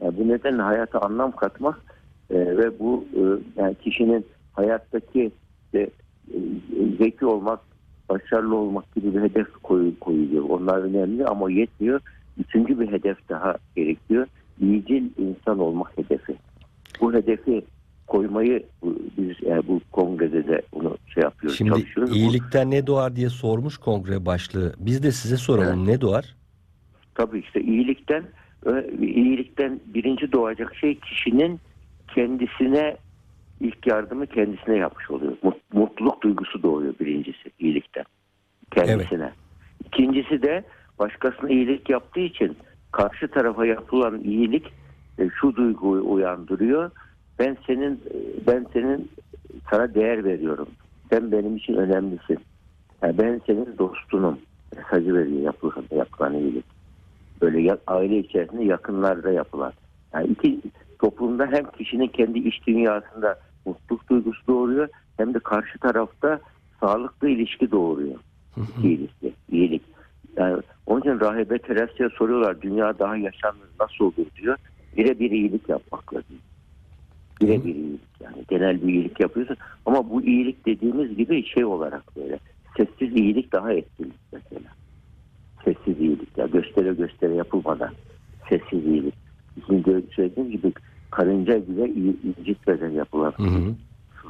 Yani 0.03 0.19
bu 0.19 0.29
nedenle 0.29 0.63
hayata 0.63 1.01
anlam 1.01 1.33
katmak 1.33 1.83
e, 2.31 2.57
ve 2.57 2.79
bu 2.79 3.05
e, 3.15 3.23
yani 3.61 3.75
kişinin 3.75 4.27
hayattaki 4.53 5.31
e, 5.75 5.79
e, 5.79 5.91
zeki 6.99 7.27
olmak, 7.27 7.61
başarılı 8.11 8.57
olmak 8.57 8.95
gibi 8.95 9.15
bir 9.15 9.21
hedef 9.21 9.53
koyu, 9.63 9.99
koyuyor. 10.01 10.45
Onlar 10.49 10.79
önemli 10.79 11.27
ama 11.27 11.51
yetmiyor. 11.51 12.01
Üçüncü 12.39 12.81
bir 12.81 12.93
hedef 12.93 13.29
daha 13.29 13.57
gerekiyor. 13.77 14.27
İyicil 14.61 15.11
insan 15.19 15.59
olmak 15.59 15.99
hedefi. 15.99 16.37
Bu 17.01 17.15
hedefi 17.15 17.63
koymayı 18.07 18.67
biz 19.19 19.37
yani 19.43 19.63
bu 19.69 19.81
kongrede 19.93 20.49
de 20.49 20.63
bunu 20.75 20.97
şey 21.15 21.23
yapıyoruz, 21.23 21.59
Şimdi 21.59 21.71
çalışıyoruz. 21.71 22.13
Bu- 22.13 22.17
iyilikten 22.17 22.71
ne 22.71 22.87
doğar 22.87 23.17
diye 23.17 23.29
sormuş 23.29 23.77
kongre 23.79 24.27
başlığı. 24.27 24.75
Biz 24.79 25.03
de 25.03 25.13
size 25.13 25.37
soralım 25.37 25.87
ne 25.87 26.01
doğar? 26.01 26.35
Tabii 27.15 27.39
işte 27.39 27.61
iyilikten 27.61 28.25
iyilikten 29.01 29.81
birinci 29.87 30.33
doğacak 30.33 30.75
şey 30.77 30.95
kişinin 30.99 31.61
kendisine 32.15 32.97
ilk 33.61 33.87
yardımı 33.87 34.27
kendisine 34.27 34.77
yapmış 34.77 35.11
oluyor. 35.11 35.33
Mut- 35.43 35.73
Mutluluk 35.73 36.23
duygusu 36.23 36.63
doğuyor 36.63 36.95
birincisi 37.01 37.51
iyilikten. 37.59 38.05
Kendisine. 38.71 39.33
İkincisi 39.87 40.43
de 40.43 40.65
başkasına 40.99 41.51
iyilik 41.51 41.91
yaptığı 41.91 42.21
için 42.21 42.57
karşı 42.99 43.29
tarafa 43.29 43.67
yapılan 43.67 44.21
iyilik 44.25 44.67
e, 45.19 45.29
şu 45.41 45.57
duyguyu 45.57 46.11
uyandırıyor. 46.11 46.91
Ben 47.39 47.57
senin 47.67 47.93
e, 47.95 48.47
ben 48.47 48.67
senin 48.73 49.11
sana 49.71 49.95
değer 49.95 50.25
veriyorum. 50.25 50.69
Sen 51.11 51.33
benim 51.33 51.57
için 51.57 51.75
önemlisin. 51.75 52.39
Yani 53.03 53.19
ben 53.19 53.41
senin 53.47 53.79
dostunum. 53.79 54.39
Mesajı 54.77 55.15
veriyor 55.15 55.43
yapılan, 55.43 55.85
yapılan 55.91 56.35
iyilik 56.35 56.65
böyle 57.43 57.61
ya- 57.61 57.79
aile 57.87 58.19
içerisinde 58.19 58.65
yakınlarda 58.65 59.31
yapılan. 59.31 59.73
Yani 60.15 60.27
iki 60.27 60.61
toplumda 60.99 61.47
hem 61.47 61.71
kişinin 61.71 62.09
kendi 62.09 62.39
iç 62.39 62.67
dünyasında 62.67 63.41
mutluluk 63.67 64.11
duygusu 64.11 64.47
doğuruyor 64.49 64.89
hem 65.17 65.35
de 65.35 65.39
karşı 65.39 65.79
tarafta 65.79 66.41
sağlıklı 66.81 67.29
ilişki 67.29 67.71
doğuruyor. 67.71 68.19
İki 68.79 68.89
ilişki, 68.89 69.33
iyilik. 69.51 69.83
Yani 70.37 70.63
için 71.09 71.21
rahibe 71.21 71.59
Teresa'ya 71.59 72.11
soruyorlar 72.11 72.61
dünya 72.63 72.99
daha 72.99 73.17
yaşanır 73.17 73.69
nasıl 73.81 74.05
olur 74.05 74.27
diyor. 74.43 74.57
Birebir 74.97 75.31
iyilik 75.31 75.69
yapmakla 75.69 76.23
diyor. 76.29 76.41
Birebir 77.43 77.75
iyilik 77.75 78.01
yani 78.21 78.45
genel 78.49 78.83
bir 78.83 78.93
iyilik 78.93 79.21
yapıyorsun 79.21 79.57
ama 79.87 80.11
bu 80.11 80.23
iyilik 80.23 80.67
dediğimiz 80.67 81.17
gibi 81.17 81.45
şey 81.47 81.65
olarak 81.65 82.17
böyle 82.17 82.39
sessiz 82.77 83.17
iyilik 83.17 83.53
daha 83.53 83.73
etkili 83.73 84.09
mesela 84.33 84.71
sessiz 85.65 86.01
iyilik 86.01 86.39
ya 86.39 86.47
göstere 86.47 86.95
göstere 86.95 87.35
yapılmadan 87.35 87.91
sessiz 88.49 88.87
iyilik. 88.87 89.15
Gö- 89.69 90.15
söylediğim 90.15 90.51
gibi 90.51 90.73
karınca 91.11 91.69
bile 91.69 91.89
incitmeden 92.39 92.91
yapılan 92.91 93.33
Hı 93.37 93.43
hı. 93.43 93.75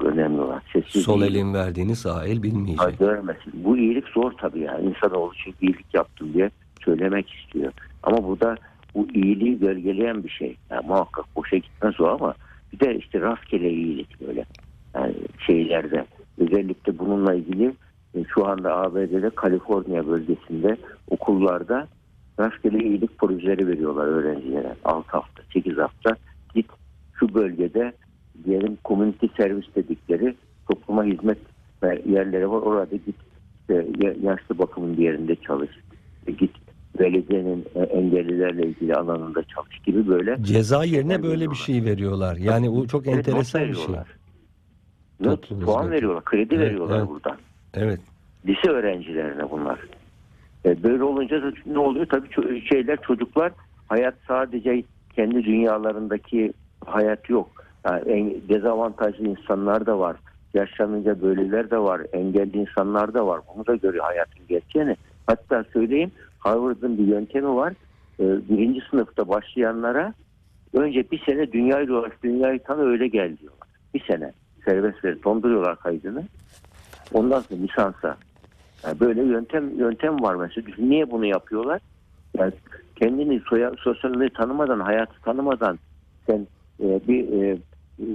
önemli 0.04 0.40
olan. 0.40 0.62
Sessiz 0.72 1.02
Sol 1.04 1.20
iyilik. 1.20 1.36
elin 1.36 1.54
verdiğini 1.54 1.96
sağ 1.96 2.26
el 2.26 2.42
bilmeyecek. 2.42 2.80
Ha, 2.80 2.90
görmesin. 2.90 3.52
Bu 3.54 3.76
iyilik 3.78 4.08
zor 4.08 4.32
tabii 4.32 4.60
ya. 4.60 4.78
İnsanoğlu 4.78 5.34
için 5.34 5.54
iyilik 5.60 5.94
yaptım 5.94 6.32
diye 6.34 6.50
söylemek 6.84 7.30
istiyor. 7.30 7.72
Ama 8.02 8.24
burada 8.24 8.56
bu 8.94 9.08
iyiliği 9.14 9.58
gölgeleyen 9.58 10.24
bir 10.24 10.28
şey. 10.28 10.56
Yani 10.70 10.86
muhakkak 10.86 11.36
boşa 11.36 11.56
gitmez 11.56 12.00
o 12.00 12.06
ama 12.06 12.34
bir 12.72 12.80
de 12.80 12.98
işte 12.98 13.20
rastgele 13.20 13.70
iyilik 13.70 14.20
böyle. 14.20 14.44
Yani 14.94 15.14
şeylerde 15.46 16.04
özellikle 16.38 16.98
bununla 16.98 17.34
ilgili 17.34 17.72
e, 18.14 18.24
şu 18.34 18.46
anda 18.46 18.76
ABD'de 18.76 19.30
Kaliforniya 19.30 20.06
bölgesinde 20.06 20.76
okullarda 21.10 21.88
rastgele 22.40 22.84
iyilik 22.84 23.18
projeleri 23.18 23.66
veriyorlar 23.66 24.06
öğrencilere. 24.06 24.74
6 24.84 25.10
hafta, 25.10 25.42
8 25.52 25.78
hafta 25.78 26.16
git 26.54 26.66
şu 27.14 27.34
bölgede 27.34 27.92
diyelim 28.44 28.78
community 28.84 29.26
servis 29.36 29.74
dedikleri 29.76 30.36
topluma 30.70 31.04
hizmet 31.04 31.38
yerleri 32.06 32.50
var. 32.50 32.62
Orada 32.62 32.96
git 32.96 33.16
işte 33.60 33.86
ya- 33.98 34.14
yaşlı 34.22 34.58
bakımın 34.58 34.96
bir 34.96 35.02
yerinde 35.02 35.36
çalış. 35.36 35.70
Git 36.38 36.50
belediyenin 36.98 37.64
e, 37.74 37.80
engellilerle 37.80 38.66
ilgili 38.66 38.94
alanında 38.94 39.42
çalış 39.42 39.78
gibi 39.78 40.08
böyle. 40.08 40.38
Ceza 40.42 40.84
yerine 40.84 41.22
böyle 41.22 41.50
bir 41.50 41.56
şey 41.56 41.84
veriyorlar. 41.84 42.36
Yani 42.36 42.70
bu 42.72 42.88
çok 42.88 43.06
Evet, 43.06 43.16
enteresan 43.28 43.62
bir 43.62 43.74
şey. 43.74 43.94
Not, 45.20 45.48
puan 45.48 45.60
hizmeti. 45.60 45.90
veriyorlar, 45.90 46.24
kredi 46.24 46.54
Evet, 46.54 46.66
veriyorlar 46.66 46.98
evet. 46.98 47.08
buradan. 47.08 47.36
Evet. 47.74 48.00
lise 48.46 48.70
öğrencilerine 48.70 49.50
bunlar. 49.50 49.78
E, 50.64 50.82
böyle 50.82 51.02
olunca 51.02 51.42
da 51.42 51.52
ne 51.66 51.78
oluyor? 51.78 52.06
Tabii 52.06 52.28
şeyler 52.68 53.02
çocuklar 53.02 53.52
hayat 53.88 54.14
sadece 54.28 54.82
kendi 55.16 55.44
dünyalarındaki 55.44 56.52
hayat 56.86 57.30
yok. 57.30 57.50
Yani 57.84 58.02
en, 58.10 58.48
dezavantajlı 58.48 59.28
insanlar 59.28 59.86
da 59.86 59.98
var. 59.98 60.16
Yaşlanınca 60.54 61.22
böyleler 61.22 61.70
de 61.70 61.78
var. 61.78 62.00
Engelli 62.12 62.56
insanlar 62.56 63.14
da 63.14 63.26
var. 63.26 63.40
Bunu 63.54 63.66
da 63.66 63.74
görüyor 63.76 64.04
hayatın 64.04 64.42
gerçeğini. 64.48 64.96
Hatta 65.26 65.64
söyleyeyim 65.72 66.10
Harvard'ın 66.38 66.98
bir 66.98 67.06
yöntemi 67.06 67.54
var. 67.54 67.72
E, 68.20 68.24
birinci 68.48 68.80
sınıfta 68.90 69.28
başlayanlara 69.28 70.14
önce 70.72 71.10
bir 71.10 71.24
sene 71.24 71.52
dünyayı 71.52 71.88
dolaş, 71.88 72.12
dünyayı 72.22 72.58
tanı 72.58 72.82
öyle 72.82 73.08
gel 73.08 73.38
diyorlar. 73.38 73.68
Bir 73.94 74.04
sene 74.04 74.32
serbest 74.64 75.04
verip 75.04 75.24
donduruyorlar 75.24 75.76
kaydını. 75.76 76.24
Ondan 77.12 77.40
sonra 77.40 77.60
lisansa. 77.60 78.16
Yani 78.84 79.00
böyle 79.00 79.22
yöntem 79.22 79.78
yöntem 79.78 80.22
var 80.22 80.34
mesela. 80.34 80.66
Niye 80.78 81.10
bunu 81.10 81.26
yapıyorlar? 81.26 81.80
Yani 82.38 82.52
kendini 82.96 83.40
soya, 83.40 83.72
sosyalliği 83.78 84.30
tanımadan, 84.30 84.80
hayatı 84.80 85.20
tanımadan 85.20 85.78
sen 86.26 86.46
e, 86.80 87.00
bir 87.08 87.42
e, 87.42 87.58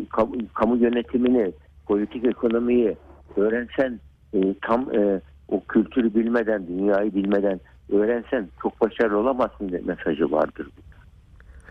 kamu, 0.10 0.36
kamu 0.54 0.78
yönetimini, 0.78 1.52
politik 1.88 2.26
ekonomiyi 2.26 2.98
öğrensen 3.38 4.00
e, 4.34 4.40
tam 4.62 4.96
e, 4.96 5.22
o 5.48 5.64
kültürü 5.64 6.16
bilmeden, 6.16 6.68
dünyayı 6.68 7.16
bilmeden 7.16 7.60
öğrensen 7.92 8.50
çok 8.62 8.82
başarılı 8.82 9.18
olamazsın 9.18 9.72
de 9.72 9.82
mesajı 9.86 10.32
vardır. 10.32 10.68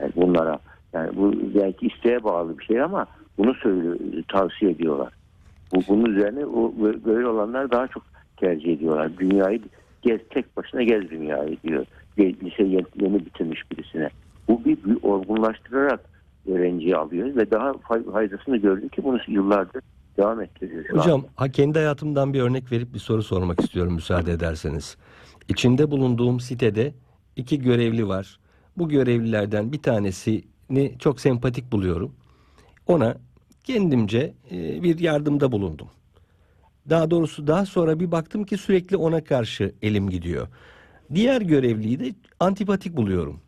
Yani 0.00 0.12
bunlara. 0.16 0.58
Yani 0.92 1.16
bu 1.16 1.32
belki 1.54 1.86
isteğe 1.86 2.24
bağlı 2.24 2.58
bir 2.58 2.64
şey 2.64 2.82
ama 2.82 3.06
bunu 3.38 3.54
söylüyor, 3.54 3.96
tavsiye 4.28 4.70
ediyorlar. 4.70 5.12
Bu, 5.74 5.80
bunun 5.88 6.04
üzerine 6.04 6.46
o, 6.46 6.72
böyle 7.04 7.26
olanlar 7.26 7.70
daha 7.70 7.86
çok 7.86 8.02
tercih 8.36 8.72
ediyorlar. 8.72 9.10
Dünyayı 9.18 9.60
gez 10.02 10.20
tek 10.30 10.56
başına 10.56 10.82
gez 10.82 11.10
dünyayı 11.10 11.56
diyor. 11.62 11.86
Lise 12.18 12.62
yeni, 12.62 13.26
bitirmiş 13.26 13.70
birisine. 13.70 14.10
Bu 14.48 14.64
bir, 14.64 14.84
bir 14.84 15.02
olgunlaştırarak 15.02 16.00
öğrenciyi 16.48 16.96
alıyor 16.96 17.36
ve 17.36 17.50
daha 17.50 17.70
fay- 17.70 18.12
faydasını 18.12 18.56
gördü 18.56 18.88
ki 18.88 19.04
bunu 19.04 19.20
yıllardır 19.28 19.82
devam 20.16 20.40
ettiriyor. 20.40 20.84
şu 20.88 20.98
Hocam 20.98 21.24
kendi 21.52 21.78
hayatımdan 21.78 22.34
bir 22.34 22.40
örnek 22.40 22.72
verip 22.72 22.94
bir 22.94 22.98
soru 22.98 23.22
sormak 23.22 23.60
istiyorum 23.60 23.94
müsaade 23.94 24.32
ederseniz. 24.32 24.96
İçinde 25.48 25.90
bulunduğum 25.90 26.40
sitede 26.40 26.94
iki 27.36 27.58
görevli 27.58 28.08
var. 28.08 28.38
Bu 28.76 28.88
görevlilerden 28.88 29.72
bir 29.72 29.82
tanesini 29.82 30.98
çok 30.98 31.20
sempatik 31.20 31.72
buluyorum. 31.72 32.14
Ona 32.86 33.16
kendimce 33.64 34.34
e, 34.50 34.82
bir 34.82 34.98
yardımda 34.98 35.52
bulundum. 35.52 35.88
Daha 36.90 37.10
doğrusu 37.10 37.46
daha 37.46 37.66
sonra 37.66 38.00
bir 38.00 38.10
baktım 38.10 38.44
ki 38.44 38.56
sürekli 38.56 38.96
ona 38.96 39.24
karşı 39.24 39.74
elim 39.82 40.10
gidiyor. 40.10 40.48
Diğer 41.14 41.40
görevliyi 41.40 42.00
de 42.00 42.14
antipatik 42.40 42.96
buluyorum. 42.96 43.40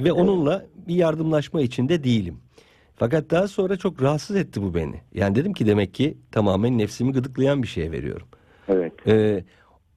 Ve 0.00 0.12
onunla 0.12 0.66
bir 0.88 0.94
yardımlaşma 0.94 1.60
içinde 1.60 2.04
değilim. 2.04 2.40
Fakat 2.96 3.30
daha 3.30 3.48
sonra 3.48 3.76
çok 3.76 4.02
rahatsız 4.02 4.36
etti 4.36 4.62
bu 4.62 4.74
beni. 4.74 5.00
Yani 5.14 5.34
dedim 5.34 5.52
ki 5.52 5.66
demek 5.66 5.94
ki 5.94 6.18
tamamen 6.32 6.78
nefsimi 6.78 7.12
gıdıklayan 7.12 7.62
bir 7.62 7.68
şeye 7.68 7.92
veriyorum. 7.92 8.26
Evet. 8.68 8.92
Ee, 9.06 9.44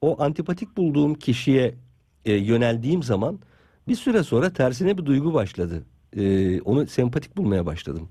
o 0.00 0.22
antipatik 0.22 0.76
bulduğum 0.76 1.14
kişiye 1.14 1.74
e, 2.24 2.32
yöneldiğim 2.32 3.02
zaman 3.02 3.38
bir 3.88 3.94
süre 3.94 4.22
sonra 4.22 4.52
tersine 4.52 4.98
bir 4.98 5.06
duygu 5.06 5.34
başladı. 5.34 5.82
Ee, 6.16 6.60
onu 6.60 6.86
sempatik 6.86 7.36
bulmaya 7.36 7.66
başladım. 7.66 8.08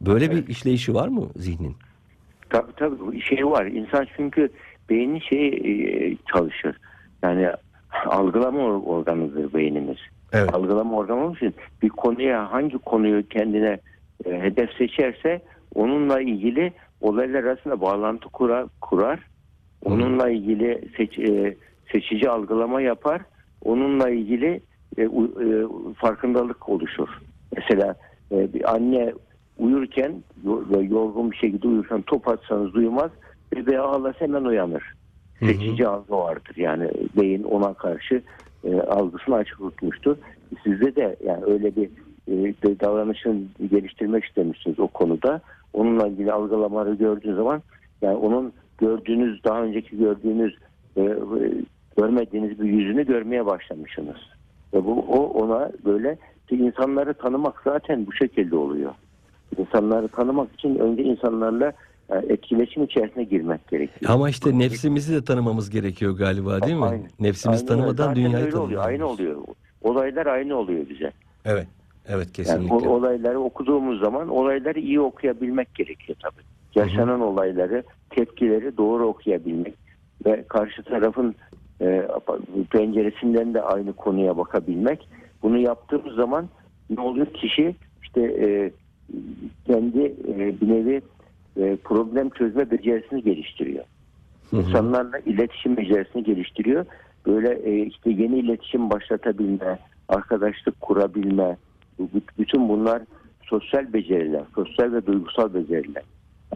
Böyle 0.00 0.30
bir 0.30 0.48
işleyişi 0.48 0.94
var 0.94 1.08
mı 1.08 1.28
zihnin? 1.36 1.76
Tabii 2.50 2.72
tabii 2.76 3.20
şey 3.20 3.46
var. 3.46 3.66
İnsan 3.66 4.06
çünkü 4.16 4.48
beyni 4.90 5.20
şey 5.20 5.48
e, 5.48 6.16
çalışır. 6.32 6.76
Yani 7.22 7.48
algılama 8.06 8.58
or- 8.58 8.84
organıdır 8.84 9.54
beynimiz. 9.54 9.98
Evet. 10.32 10.54
Algılama 10.54 10.96
organı 10.96 11.24
olduğu 11.24 11.36
için 11.36 11.54
bir 11.82 11.88
konuya 11.88 12.52
hangi 12.52 12.78
konuyu 12.78 13.28
kendine 13.28 13.80
e, 14.24 14.30
hedef 14.40 14.72
seçerse 14.72 15.42
onunla 15.74 16.20
ilgili 16.20 16.72
olaylar 17.00 17.44
arasında 17.44 17.80
bağlantı 17.80 18.28
kurar, 18.28 18.66
kurar. 18.80 19.20
Onunla 19.84 20.30
ilgili 20.30 20.80
seç, 20.96 21.18
e, 21.18 21.56
seçici 21.92 22.30
algılama 22.30 22.80
yapar. 22.80 23.20
Onunla 23.64 24.10
ilgili 24.10 24.60
e, 24.98 25.08
u- 25.08 25.42
e, 25.42 25.48
farkındalık 25.94 26.68
oluşur. 26.68 27.08
Mesela 27.56 27.94
e, 28.32 28.52
bir 28.54 28.74
anne 28.74 29.12
uyurken 29.58 30.12
yorgun 30.90 31.30
bir 31.30 31.36
şekilde 31.36 31.68
uyurken 31.68 32.02
top 32.02 32.28
atsanız 32.28 32.74
duymaz. 32.74 33.10
Bebeğe 33.54 33.78
ağlasa 33.80 34.20
hemen 34.20 34.44
uyanır. 34.44 34.82
Hı 35.38 35.44
hı. 35.46 35.50
Seçici 35.50 35.86
algı 35.86 36.12
vardır. 36.16 36.56
Yani 36.56 36.90
beyin 37.16 37.42
ona 37.42 37.74
karşı 37.74 38.22
e, 38.64 38.80
algısını 38.80 39.34
açık 39.34 39.58
tutmuştur. 39.58 40.16
Sizde 40.64 40.96
de 40.96 41.16
yani 41.26 41.44
öyle 41.44 41.76
bir, 41.76 41.86
e, 42.28 42.54
bir 42.62 42.80
davranışın 42.80 43.50
geliştirmek 43.70 44.24
istemişsiniz 44.24 44.80
o 44.80 44.88
konuda. 44.88 45.40
Onunla 45.72 46.06
ilgili 46.08 46.32
algılamaları 46.32 46.94
gördüğünüz 46.94 47.36
zaman 47.36 47.62
yani 48.02 48.16
onun 48.16 48.52
gördüğünüz 48.80 49.44
daha 49.44 49.62
önceki 49.62 49.98
gördüğünüz 49.98 50.54
e, 50.96 51.02
e, 51.02 51.16
görmediğiniz 51.96 52.60
bir 52.60 52.68
yüzünü 52.68 53.06
görmeye 53.06 53.46
başlamışsınız. 53.46 54.16
Ve 54.74 54.84
bu 54.84 54.92
o 55.08 55.24
ona 55.44 55.70
böyle 55.84 56.18
insanları 56.50 57.14
tanımak 57.14 57.60
zaten 57.64 58.06
bu 58.06 58.12
şekilde 58.12 58.56
oluyor. 58.56 58.92
İnsanları 59.58 60.08
tanımak 60.08 60.52
için 60.54 60.78
önce 60.78 61.02
insanlarla 61.02 61.72
e, 62.10 62.16
etkileşim 62.16 62.84
içerisine 62.84 63.24
girmek 63.24 63.68
gerekiyor. 63.68 64.12
Ama 64.12 64.30
işte 64.30 64.58
nefsimizi 64.58 65.14
de 65.14 65.24
tanımamız 65.24 65.70
gerekiyor 65.70 66.16
galiba 66.16 66.62
değil 66.62 66.76
mi? 66.76 67.02
Nefsimizi 67.20 67.62
öyle. 67.62 67.68
tanımadan 67.68 68.06
Zaten 68.08 68.16
dünyayı 68.24 68.58
oluyor. 68.58 68.84
Aynı 68.84 68.98
tanımıyoruz. 68.98 69.20
oluyor. 69.20 69.36
Olaylar 69.82 70.26
aynı 70.26 70.56
oluyor 70.56 70.88
bize. 70.88 71.12
Evet. 71.44 71.66
Evet 72.08 72.26
Yani 72.26 72.32
kesinlikle. 72.32 72.74
o 72.88 72.88
olayları 72.90 73.40
okuduğumuz 73.40 74.00
zaman 74.00 74.28
olayları 74.28 74.80
iyi 74.80 75.00
okuyabilmek 75.00 75.74
gerekiyor 75.74 76.18
tabii. 76.22 76.49
Yaşanan 76.74 77.20
olayları, 77.20 77.82
tepkileri 78.10 78.76
doğru 78.76 79.06
okuyabilmek 79.06 79.74
ve 80.26 80.44
karşı 80.48 80.82
tarafın 80.82 81.34
e, 81.80 82.08
penceresinden 82.70 83.54
de 83.54 83.62
aynı 83.62 83.92
konuya 83.92 84.36
bakabilmek. 84.36 85.08
Bunu 85.42 85.58
yaptığımız 85.58 86.14
zaman 86.14 86.48
ne 86.90 87.00
oluyor? 87.00 87.26
Kişi 87.26 87.74
işte 88.02 88.20
e, 88.20 88.70
kendi 89.66 90.02
e, 90.28 90.60
bir 90.60 90.68
nevi 90.68 91.00
e, 91.56 91.76
problem 91.84 92.30
çözme 92.30 92.70
becerisini 92.70 93.22
geliştiriyor. 93.22 93.84
Hı 94.50 94.56
hı. 94.56 94.60
İnsanlarla 94.60 95.18
iletişim 95.18 95.76
becerisini 95.76 96.24
geliştiriyor. 96.24 96.86
Böyle 97.26 97.54
e, 97.54 97.86
işte 97.86 98.10
yeni 98.10 98.38
iletişim 98.38 98.90
başlatabilme, 98.90 99.78
arkadaşlık 100.08 100.80
kurabilme, 100.80 101.56
bütün 102.38 102.68
bunlar 102.68 103.02
sosyal 103.42 103.92
beceriler, 103.92 104.42
sosyal 104.54 104.92
ve 104.92 105.06
duygusal 105.06 105.54
beceriler. 105.54 106.02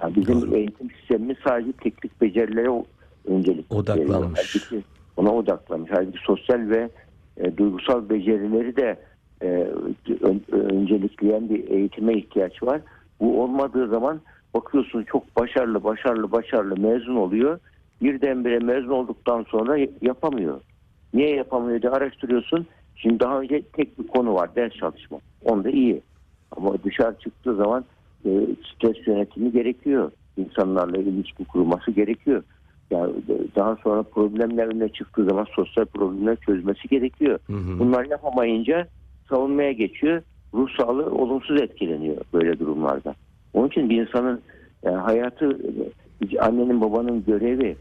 Yani 0.03 0.17
bizim 0.17 0.41
Doğru. 0.43 0.57
eğitim 0.57 0.91
sistemimiz 0.91 1.37
sadece 1.49 1.73
teknik 1.73 2.21
becerilere 2.21 2.85
öncelik 3.25 3.73
Odaklanmış. 3.75 4.41
Halbuki 4.55 4.85
ona 5.17 5.35
odaklanmış. 5.35 5.91
Halbuki 5.95 6.19
sosyal 6.27 6.69
ve 6.71 6.91
e, 7.37 7.57
duygusal 7.57 8.09
becerileri 8.09 8.77
de 8.77 8.97
e, 9.43 9.47
ön- 10.21 10.45
öncelikleyen 10.53 11.51
bir 11.51 11.71
eğitime 11.71 12.15
ihtiyaç 12.15 12.63
var. 12.63 12.81
Bu 13.21 13.43
olmadığı 13.43 13.89
zaman 13.89 14.21
bakıyorsun 14.55 15.03
çok 15.05 15.37
başarılı, 15.37 15.85
başarılı, 15.85 16.33
başarılı 16.33 16.77
mezun 16.81 17.17
oluyor. 17.17 17.59
Birdenbire 18.03 18.59
mezun 18.59 18.91
olduktan 18.91 19.43
sonra 19.49 19.87
yapamıyor. 20.03 20.61
Niye 21.15 21.37
yapamıyor 21.37 21.83
diye 21.83 21.93
araştırıyorsun. 21.93 22.67
Şimdi 22.95 23.21
daha 23.21 23.41
önce 23.41 23.63
tek 23.73 23.99
bir 23.99 24.07
konu 24.07 24.35
var 24.35 24.55
ders 24.57 24.73
çalışma. 24.73 25.19
Onda 25.45 25.71
iyi. 25.71 26.01
Ama 26.57 26.83
dışarı 26.85 27.19
çıktığı 27.19 27.57
zaman 27.57 27.85
e, 28.27 28.31
stres 28.75 29.07
yönetimi 29.07 29.53
gerekiyor. 29.53 30.11
İnsanlarla 30.37 30.99
ilişki 30.99 31.45
kurması 31.45 31.91
gerekiyor. 31.91 32.43
Yani 32.91 33.13
e, 33.29 33.57
daha 33.57 33.77
sonra 33.77 34.03
problemler 34.03 34.67
önüne 34.67 34.89
çıktığı 34.89 35.25
zaman 35.25 35.47
sosyal 35.57 35.85
problemler 35.85 36.37
çözmesi 36.37 36.89
gerekiyor. 36.89 37.39
Hı 37.47 37.53
hı. 37.53 37.79
Bunlar 37.79 38.05
yapamayınca 38.05 38.89
savunmaya 39.29 39.73
geçiyor. 39.73 40.23
Ruh 40.55 40.69
sağlığı 40.77 41.11
olumsuz 41.11 41.63
etkileniyor 41.63 42.17
böyle 42.33 42.59
durumlarda. 42.59 43.15
Onun 43.55 43.69
için 43.69 43.91
bir 43.91 44.03
insanın 44.03 44.41
e, 44.85 44.89
hayatı 44.89 45.59
annenin 46.41 46.81
babanın 46.81 47.25
görevi 47.25 47.77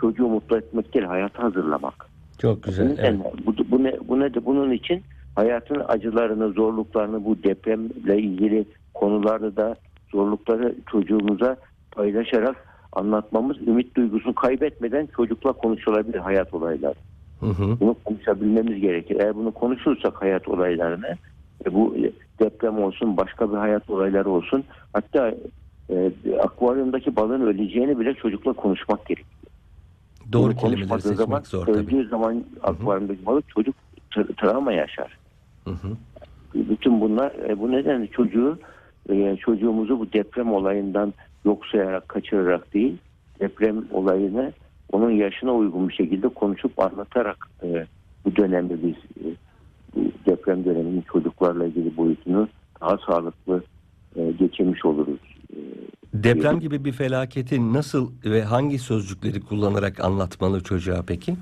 çocuğu 0.00 0.28
mutlu 0.28 0.56
etmek 0.56 0.94
değil 0.94 1.06
hayatı 1.06 1.42
hazırlamak. 1.42 2.08
Çok 2.38 2.62
güzel. 2.62 2.96
Evet. 2.98 3.20
bu, 3.46 3.54
bu 3.70 3.84
ne 3.84 3.96
bu 4.08 4.20
ne 4.20 4.34
de 4.34 4.44
bunun 4.44 4.70
için 4.70 5.02
hayatın 5.34 5.82
acılarını, 5.88 6.52
zorluklarını 6.52 7.24
bu 7.24 7.42
depremle 7.42 8.18
ilgili 8.18 8.64
konularda 9.00 9.56
da 9.56 9.76
zorlukları 10.12 10.74
çocuğumuza 10.90 11.56
paylaşarak 11.90 12.56
anlatmamız 12.92 13.68
ümit 13.68 13.96
duygusunu 13.96 14.34
kaybetmeden 14.34 15.08
çocukla 15.16 15.52
konuşulabilir 15.52 16.18
hayat 16.18 16.54
olayları. 16.54 16.94
Hı 17.40 17.46
hı. 17.46 17.80
Bunu 17.80 17.96
konuşabilmemiz 18.04 18.80
gerekir. 18.80 19.16
Eğer 19.20 19.36
bunu 19.36 19.52
konuşursak 19.52 20.22
hayat 20.22 20.48
olaylarını 20.48 21.16
e, 21.66 21.74
bu 21.74 21.96
deprem 22.40 22.78
olsun 22.78 23.16
başka 23.16 23.52
bir 23.52 23.56
hayat 23.56 23.90
olayları 23.90 24.30
olsun 24.30 24.64
hatta 24.92 25.34
e, 25.90 26.12
akvaryumdaki 26.42 27.16
balığın 27.16 27.40
öleceğini 27.40 27.98
bile 28.00 28.14
çocukla 28.14 28.52
konuşmak 28.52 29.06
gerekir. 29.06 29.38
Doğru 30.32 30.42
Bunu 30.42 30.56
kelimeleri 30.56 30.88
konuşmadığı 30.88 31.16
zaman, 31.16 31.40
seçmek 31.40 31.46
zor 31.46 31.66
tabii. 31.66 31.78
Öldüğü 31.78 32.08
zaman 32.08 32.44
akvaryumdaki 32.62 33.26
balık 33.26 33.48
çocuk 33.48 33.74
tra- 34.10 34.34
travma 34.36 34.72
yaşar. 34.72 35.18
Hı 35.64 35.70
hı. 35.70 35.88
Bütün 36.54 37.00
bunlar 37.00 37.32
e, 37.48 37.58
bu 37.58 37.72
nedenle 37.72 38.06
çocuğu 38.06 38.58
e, 39.08 39.36
çocuğumuzu 39.36 40.00
bu 40.00 40.12
deprem 40.12 40.52
olayından 40.52 41.14
yok 41.44 41.66
sayarak 41.66 42.08
kaçırarak 42.08 42.74
değil 42.74 42.96
deprem 43.40 43.84
olayını 43.90 44.52
onun 44.92 45.10
yaşına 45.10 45.54
uygun 45.54 45.88
bir 45.88 45.94
şekilde 45.94 46.28
konuşup 46.28 46.78
anlatarak 46.82 47.48
e, 47.62 47.86
bu 48.24 48.36
dönemde 48.36 48.74
biz 48.82 48.94
e, 48.94 49.26
deprem 50.26 50.64
döneminin 50.64 51.04
çocuklarla 51.12 51.66
ilgili 51.66 51.96
boyutunu 51.96 52.48
daha 52.80 52.98
sağlıklı 52.98 53.62
e, 54.16 54.30
geçirmiş 54.30 54.84
oluruz. 54.84 55.20
E, 55.52 55.58
Deprem 56.14 56.60
gibi 56.60 56.84
bir 56.84 56.92
felaketi 56.92 57.72
nasıl 57.72 58.10
ve 58.24 58.42
hangi 58.42 58.78
sözcükleri 58.78 59.40
kullanarak 59.40 60.04
anlatmalı 60.04 60.62
çocuğa 60.62 61.02
peki? 61.06 61.34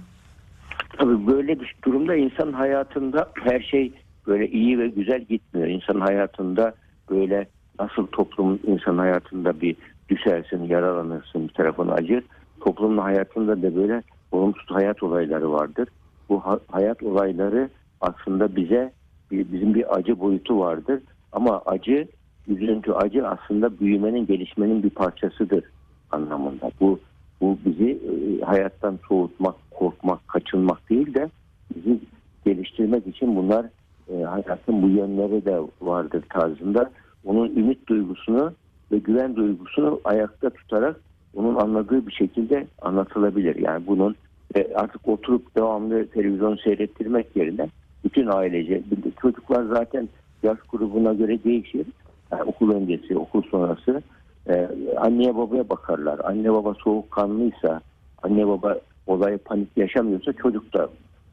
Tabii 0.98 1.26
böyle 1.26 1.60
bir 1.60 1.76
durumda 1.84 2.14
insan 2.14 2.52
hayatında 2.52 3.30
her 3.44 3.60
şey 3.60 3.92
böyle 4.26 4.48
iyi 4.48 4.78
ve 4.78 4.88
güzel 4.88 5.20
gitmiyor. 5.20 5.68
İnsan 5.68 6.00
hayatında 6.00 6.74
böyle 7.10 7.48
nasıl 7.78 8.06
toplum 8.06 8.58
insan 8.66 8.98
hayatında 8.98 9.60
bir 9.60 9.76
düşersin, 10.08 10.64
yaralanırsın, 10.64 11.48
bir 11.48 11.52
tarafın 11.54 11.88
acır. 11.88 12.24
Toplumun 12.60 12.98
hayatında 12.98 13.62
da 13.62 13.76
böyle 13.76 14.02
olumsuz 14.32 14.70
hayat 14.70 15.02
olayları 15.02 15.52
vardır. 15.52 15.88
Bu 16.28 16.40
ha- 16.40 16.60
hayat 16.68 17.02
olayları 17.02 17.68
aslında 18.00 18.56
bize 18.56 18.92
bizim 19.30 19.74
bir 19.74 19.96
acı 19.96 20.20
boyutu 20.20 20.58
vardır. 20.58 21.00
Ama 21.32 21.62
acı, 21.66 22.08
üzüntü, 22.48 22.92
acı 22.92 23.28
aslında 23.28 23.80
büyümenin, 23.80 24.26
gelişmenin 24.26 24.82
bir 24.82 24.90
parçasıdır 24.90 25.64
anlamında. 26.10 26.70
Bu 26.80 26.98
bu 27.40 27.58
bizi 27.64 27.90
e, 27.90 28.44
hayattan 28.44 28.98
soğutmak, 29.08 29.54
korkmak, 29.70 30.28
kaçınmak 30.28 30.90
değil 30.90 31.14
de 31.14 31.30
bizi 31.74 32.00
geliştirmek 32.44 33.06
için 33.06 33.36
bunlar 33.36 33.66
e, 34.08 34.22
hayatın 34.22 34.82
bu 34.82 34.88
yönleri 34.88 35.44
de 35.44 35.60
vardır 35.80 36.24
tarzında. 36.28 36.90
Onun 37.26 37.56
ümit 37.56 37.88
duygusunu 37.88 38.52
ve 38.92 38.98
güven 38.98 39.36
duygusunu 39.36 40.00
ayakta 40.04 40.50
tutarak 40.50 41.00
onun 41.34 41.54
anladığı 41.54 42.06
bir 42.06 42.12
şekilde 42.12 42.66
anlatılabilir. 42.82 43.56
Yani 43.56 43.86
bunun 43.86 44.16
e, 44.54 44.74
artık 44.74 45.08
oturup 45.08 45.56
devamlı 45.56 46.06
televizyon 46.06 46.56
seyrettirmek 46.56 47.36
yerine 47.36 47.68
bütün 48.04 48.26
ailece, 48.26 48.82
çocuklar 49.22 49.64
zaten 49.64 50.08
yaş 50.42 50.58
grubuna 50.72 51.14
göre 51.14 51.44
değişir. 51.44 51.86
Yani 52.32 52.42
okul 52.42 52.72
öncesi, 52.72 53.18
okul 53.18 53.42
sonrası 53.42 54.02
ee, 54.48 54.68
anneye 54.96 55.36
babaya 55.36 55.68
bakarlar. 55.68 56.20
Anne 56.24 56.52
baba 56.52 56.74
soğukkanlıysa, 56.74 57.80
anne 58.22 58.48
baba 58.48 58.78
olaya 59.06 59.38
panik 59.38 59.76
yaşamıyorsa 59.76 60.32
çocuk 60.32 60.74
da 60.74 60.88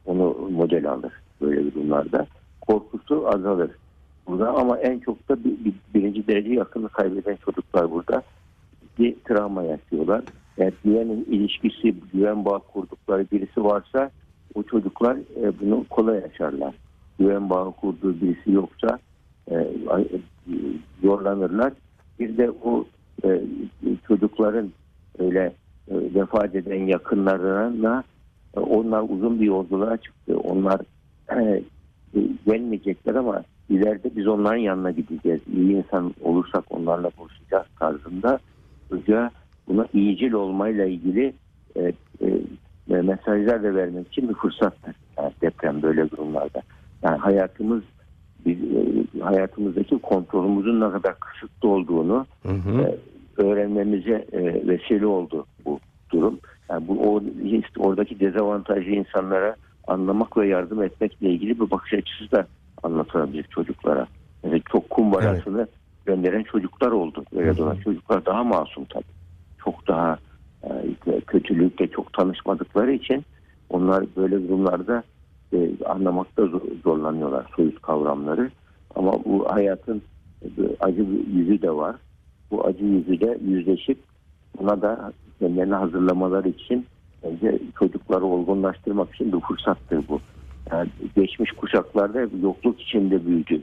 onu 0.06 0.36
model 0.50 0.90
alır 0.90 1.12
böyle 1.40 1.74
durumlarda. 1.74 2.26
Korkusu 2.60 3.28
azalır. 3.28 3.70
Burada 4.26 4.54
ama 4.54 4.78
en 4.78 4.98
çok 4.98 5.28
da 5.28 5.44
bir, 5.44 5.64
bir- 5.64 5.74
birinci 5.94 6.26
derece 6.26 6.52
yakını 6.54 6.88
kaybeden 6.88 7.36
çocuklar 7.36 7.90
burada 7.90 8.22
bir 8.98 9.14
travma 9.24 9.62
yaşıyorlar. 9.62 10.22
Eğer 10.58 10.72
güvenin 10.84 11.24
ilişkisi, 11.30 11.94
güven 12.12 12.44
bağı 12.44 12.58
kurdukları 12.60 13.26
birisi 13.32 13.64
varsa 13.64 14.10
o 14.54 14.62
çocuklar 14.62 15.16
e, 15.16 15.60
bunu 15.60 15.84
kolay 15.90 16.20
yaşarlar. 16.20 16.74
Güven 17.18 17.50
bağı 17.50 17.72
kurduğu 17.72 18.20
birisi 18.20 18.52
yoksa 18.52 18.98
e, 19.50 19.54
e, 19.54 20.04
zorlanırlar. 21.02 21.72
Bir 22.20 22.36
de 22.36 22.50
o 22.50 22.84
e, 23.24 23.40
çocukların 24.08 24.70
öyle 25.18 25.52
e, 25.88 25.94
vefat 26.14 26.54
eden 26.54 26.86
yakınlarına 26.86 28.04
e, 28.56 28.60
onlar 28.60 29.04
uzun 29.08 29.40
bir 29.40 29.46
yolculuğa 29.46 29.96
çıktı. 29.96 30.38
Onlar 30.38 30.80
e, 31.36 31.62
gelmeyecekler 32.46 33.14
ama 33.14 33.42
ileride 33.68 34.10
biz 34.16 34.26
onların 34.26 34.56
yanına 34.56 34.90
gideceğiz. 34.90 35.40
İyi 35.54 35.72
insan 35.72 36.14
olursak 36.22 36.64
onlarla 36.70 37.10
buluşacağız 37.18 37.66
tarzında 37.78 38.38
hoca 38.90 39.30
buna 39.68 39.86
iyicil 39.92 40.32
olmayla 40.32 40.84
ilgili 40.84 41.34
e, 41.76 41.92
e, 42.20 43.02
mesajlar 43.02 43.62
da 43.62 43.74
vermek 43.74 44.08
için 44.08 44.28
bir 44.28 44.34
fırsattır. 44.34 44.96
Yani 45.18 45.32
deprem 45.42 45.82
böyle 45.82 46.10
durumlarda. 46.10 46.62
Yani 47.02 47.16
hayatımız 47.18 47.82
biz, 48.46 48.58
e, 48.58 49.20
hayatımızdaki 49.20 49.98
kontrolümüzün 49.98 50.80
ne 50.80 50.90
kadar 50.90 51.14
kısıtlı 51.20 51.68
olduğunu 51.68 52.26
Hı 52.42 52.52
hı. 52.52 52.80
e, 52.82 52.96
öğrenmemize 53.42 54.26
e, 54.32 54.68
vesile 54.68 55.06
oldu 55.06 55.46
bu 55.64 55.80
durum. 56.12 56.38
Yani 56.70 56.88
bu 56.88 57.14
o, 57.14 57.22
işte 57.44 57.80
oradaki 57.80 58.20
dezavantajlı 58.20 58.90
insanlara 58.90 59.56
anlamak 59.86 60.36
ve 60.36 60.48
yardım 60.48 60.82
etmekle 60.82 61.30
ilgili 61.30 61.60
bir 61.60 61.70
bakış 61.70 61.94
açısı 61.94 62.30
da 62.32 62.46
anlatılabilir 62.84 63.42
çocuklara. 63.42 64.06
Yani 64.44 64.62
çok 64.72 64.90
kumbarasını 64.90 65.68
gönderen 66.06 66.42
çocuklar 66.42 66.90
oldu. 66.90 67.24
Öyle 67.36 67.50
Hı 67.50 67.54
hı. 67.54 67.62
olan 67.62 67.76
çocuklar 67.76 68.26
daha 68.26 68.44
masum 68.44 68.84
tabii. 68.84 69.04
Çok 69.58 69.88
daha 69.88 70.18
e, 70.64 71.20
kötülükle 71.26 71.86
çok 71.86 72.12
tanışmadıkları 72.12 72.92
için 72.92 73.24
onlar 73.70 74.04
böyle 74.16 74.48
durumlarda 74.48 75.02
e, 75.54 75.70
anlamakta 75.84 76.42
zor- 76.46 76.82
zorlanıyorlar 76.84 77.46
soyut 77.56 77.82
kavramları. 77.82 78.50
Ama 78.94 79.24
bu 79.24 79.46
hayatın 79.50 80.02
e, 80.44 80.48
acı 80.80 81.06
yüzü 81.32 81.62
de 81.62 81.70
var. 81.70 81.96
Bu 82.50 82.66
acı 82.66 82.84
yüzüyle 82.84 83.38
yüzleşip 83.44 83.98
buna 84.58 84.82
da 84.82 85.12
kendilerini 85.38 85.74
hazırlamaları 85.74 86.48
için 86.48 86.86
bence 87.24 87.58
çocukları 87.78 88.24
olgunlaştırmak 88.24 89.14
için 89.14 89.32
bir 89.32 89.40
fırsattır 89.40 90.08
bu. 90.08 90.20
Yani 90.72 90.88
geçmiş 91.16 91.52
kuşaklarda 91.52 92.20
hep 92.20 92.30
yokluk 92.42 92.80
içinde 92.80 93.26
büyüdü. 93.26 93.60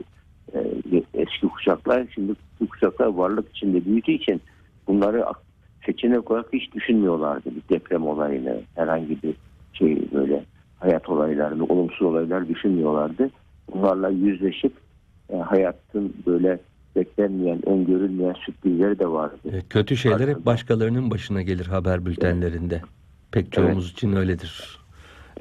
Ee, 0.54 1.02
eski 1.14 1.48
kuşaklar 1.48 2.06
şimdi 2.14 2.32
bu 2.60 2.68
kuşaklar 2.68 3.06
varlık 3.06 3.56
içinde 3.56 3.84
büyüdüğü 3.84 4.12
için 4.12 4.40
bunları 4.86 5.24
seçenek 5.86 6.30
olarak 6.30 6.46
hiç 6.52 6.74
düşünmüyorlardı. 6.74 7.50
Bir 7.50 7.76
deprem 7.76 8.06
olayını, 8.06 8.60
herhangi 8.74 9.22
bir 9.22 9.34
şey 9.72 10.12
böyle 10.12 10.44
hayat 10.80 11.08
olaylarını, 11.08 11.64
olumsuz 11.64 12.02
olaylar 12.02 12.48
düşünmüyorlardı. 12.48 13.30
Bunlarla 13.72 14.08
yüzleşip 14.10 14.72
e, 15.30 15.36
hayatın 15.36 16.14
böyle 16.26 16.58
beklenmeyen, 16.96 17.68
öngörülmeyen 17.68 18.34
sürprizleri 18.46 18.98
de 18.98 19.08
vardı. 19.08 19.36
E, 19.52 19.60
Kötü 19.70 19.96
şeyler 19.96 20.28
hep 20.28 20.46
başkalarının 20.46 21.10
başına 21.10 21.42
gelir 21.42 21.66
haber 21.66 22.06
bültenlerinde. 22.06 22.82
Pek 23.32 23.52
çoğumuz 23.52 23.92
için 23.92 24.12
öyledir. 24.12 24.81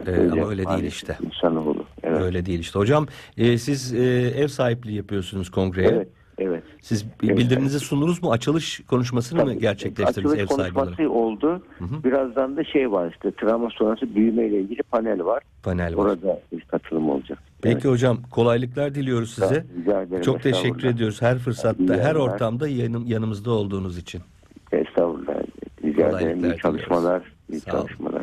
E, 0.08 0.32
ama 0.32 0.50
öyle 0.50 0.66
değil 0.68 0.84
işte. 0.84 1.18
İnsanoğlu. 1.26 1.86
Evet. 2.04 2.22
Öyle 2.22 2.46
değil 2.46 2.60
işte. 2.60 2.80
Hocam 2.80 3.08
e, 3.38 3.58
siz 3.58 3.94
e, 3.94 3.98
ev 4.38 4.48
sahipliği 4.48 4.96
yapıyorsunuz 4.96 5.52
kongreye. 5.52 5.88
Evet. 5.90 6.08
Evet. 6.38 6.64
Siz 6.82 7.06
Evet. 7.24 7.38
bildirinizi 7.38 7.80
sundunuz 7.80 8.24
mu? 8.24 8.32
Açılış 8.32 8.80
konuşmasını 8.88 9.44
mı 9.46 9.52
Tabii. 9.52 9.60
gerçekleştirdiniz 9.62 10.32
Açılış 10.34 10.52
ev 10.52 10.56
sahibi 10.56 10.80
olarak? 10.80 10.98
konuşması 10.98 11.10
oldu. 11.20 11.62
Hı 11.78 11.84
hı. 11.86 12.04
Birazdan 12.04 12.58
da 12.58 12.64
şey 12.64 12.92
var 12.92 13.12
işte 13.14 13.32
travma 13.32 13.70
sonrası 13.70 14.16
büyüme 14.16 14.48
ile 14.48 14.60
ilgili 14.62 14.84
panel 14.84 15.24
var. 15.26 15.44
Panel 15.64 15.98
var. 15.98 16.04
Orada 16.06 16.40
bir 16.52 16.62
katılım 16.62 17.10
olacak. 17.10 17.40
Peki 17.62 17.88
hocam 17.88 18.18
kolaylıklar 18.32 18.96
diliyoruz 18.96 19.34
size. 19.34 19.46
Evet. 19.56 19.66
Rica 19.80 20.02
ederim. 20.02 20.22
Çok 20.22 20.42
teşekkür 20.44 20.84
ediyoruz 20.88 21.22
her 21.22 21.38
fırsatta, 21.38 21.94
her 21.98 22.16
ortamda 22.16 22.68
yanım, 22.68 23.06
yanımızda 23.08 23.52
olduğunuz 23.52 23.98
için. 23.98 24.22
Estağfurullah. 24.72 25.34
Rica 25.84 26.08
ederim. 26.10 26.46
İyi 26.46 26.58
çalışmalar. 26.58 27.22
iyi 27.52 27.62
çalışmalar. 27.62 28.21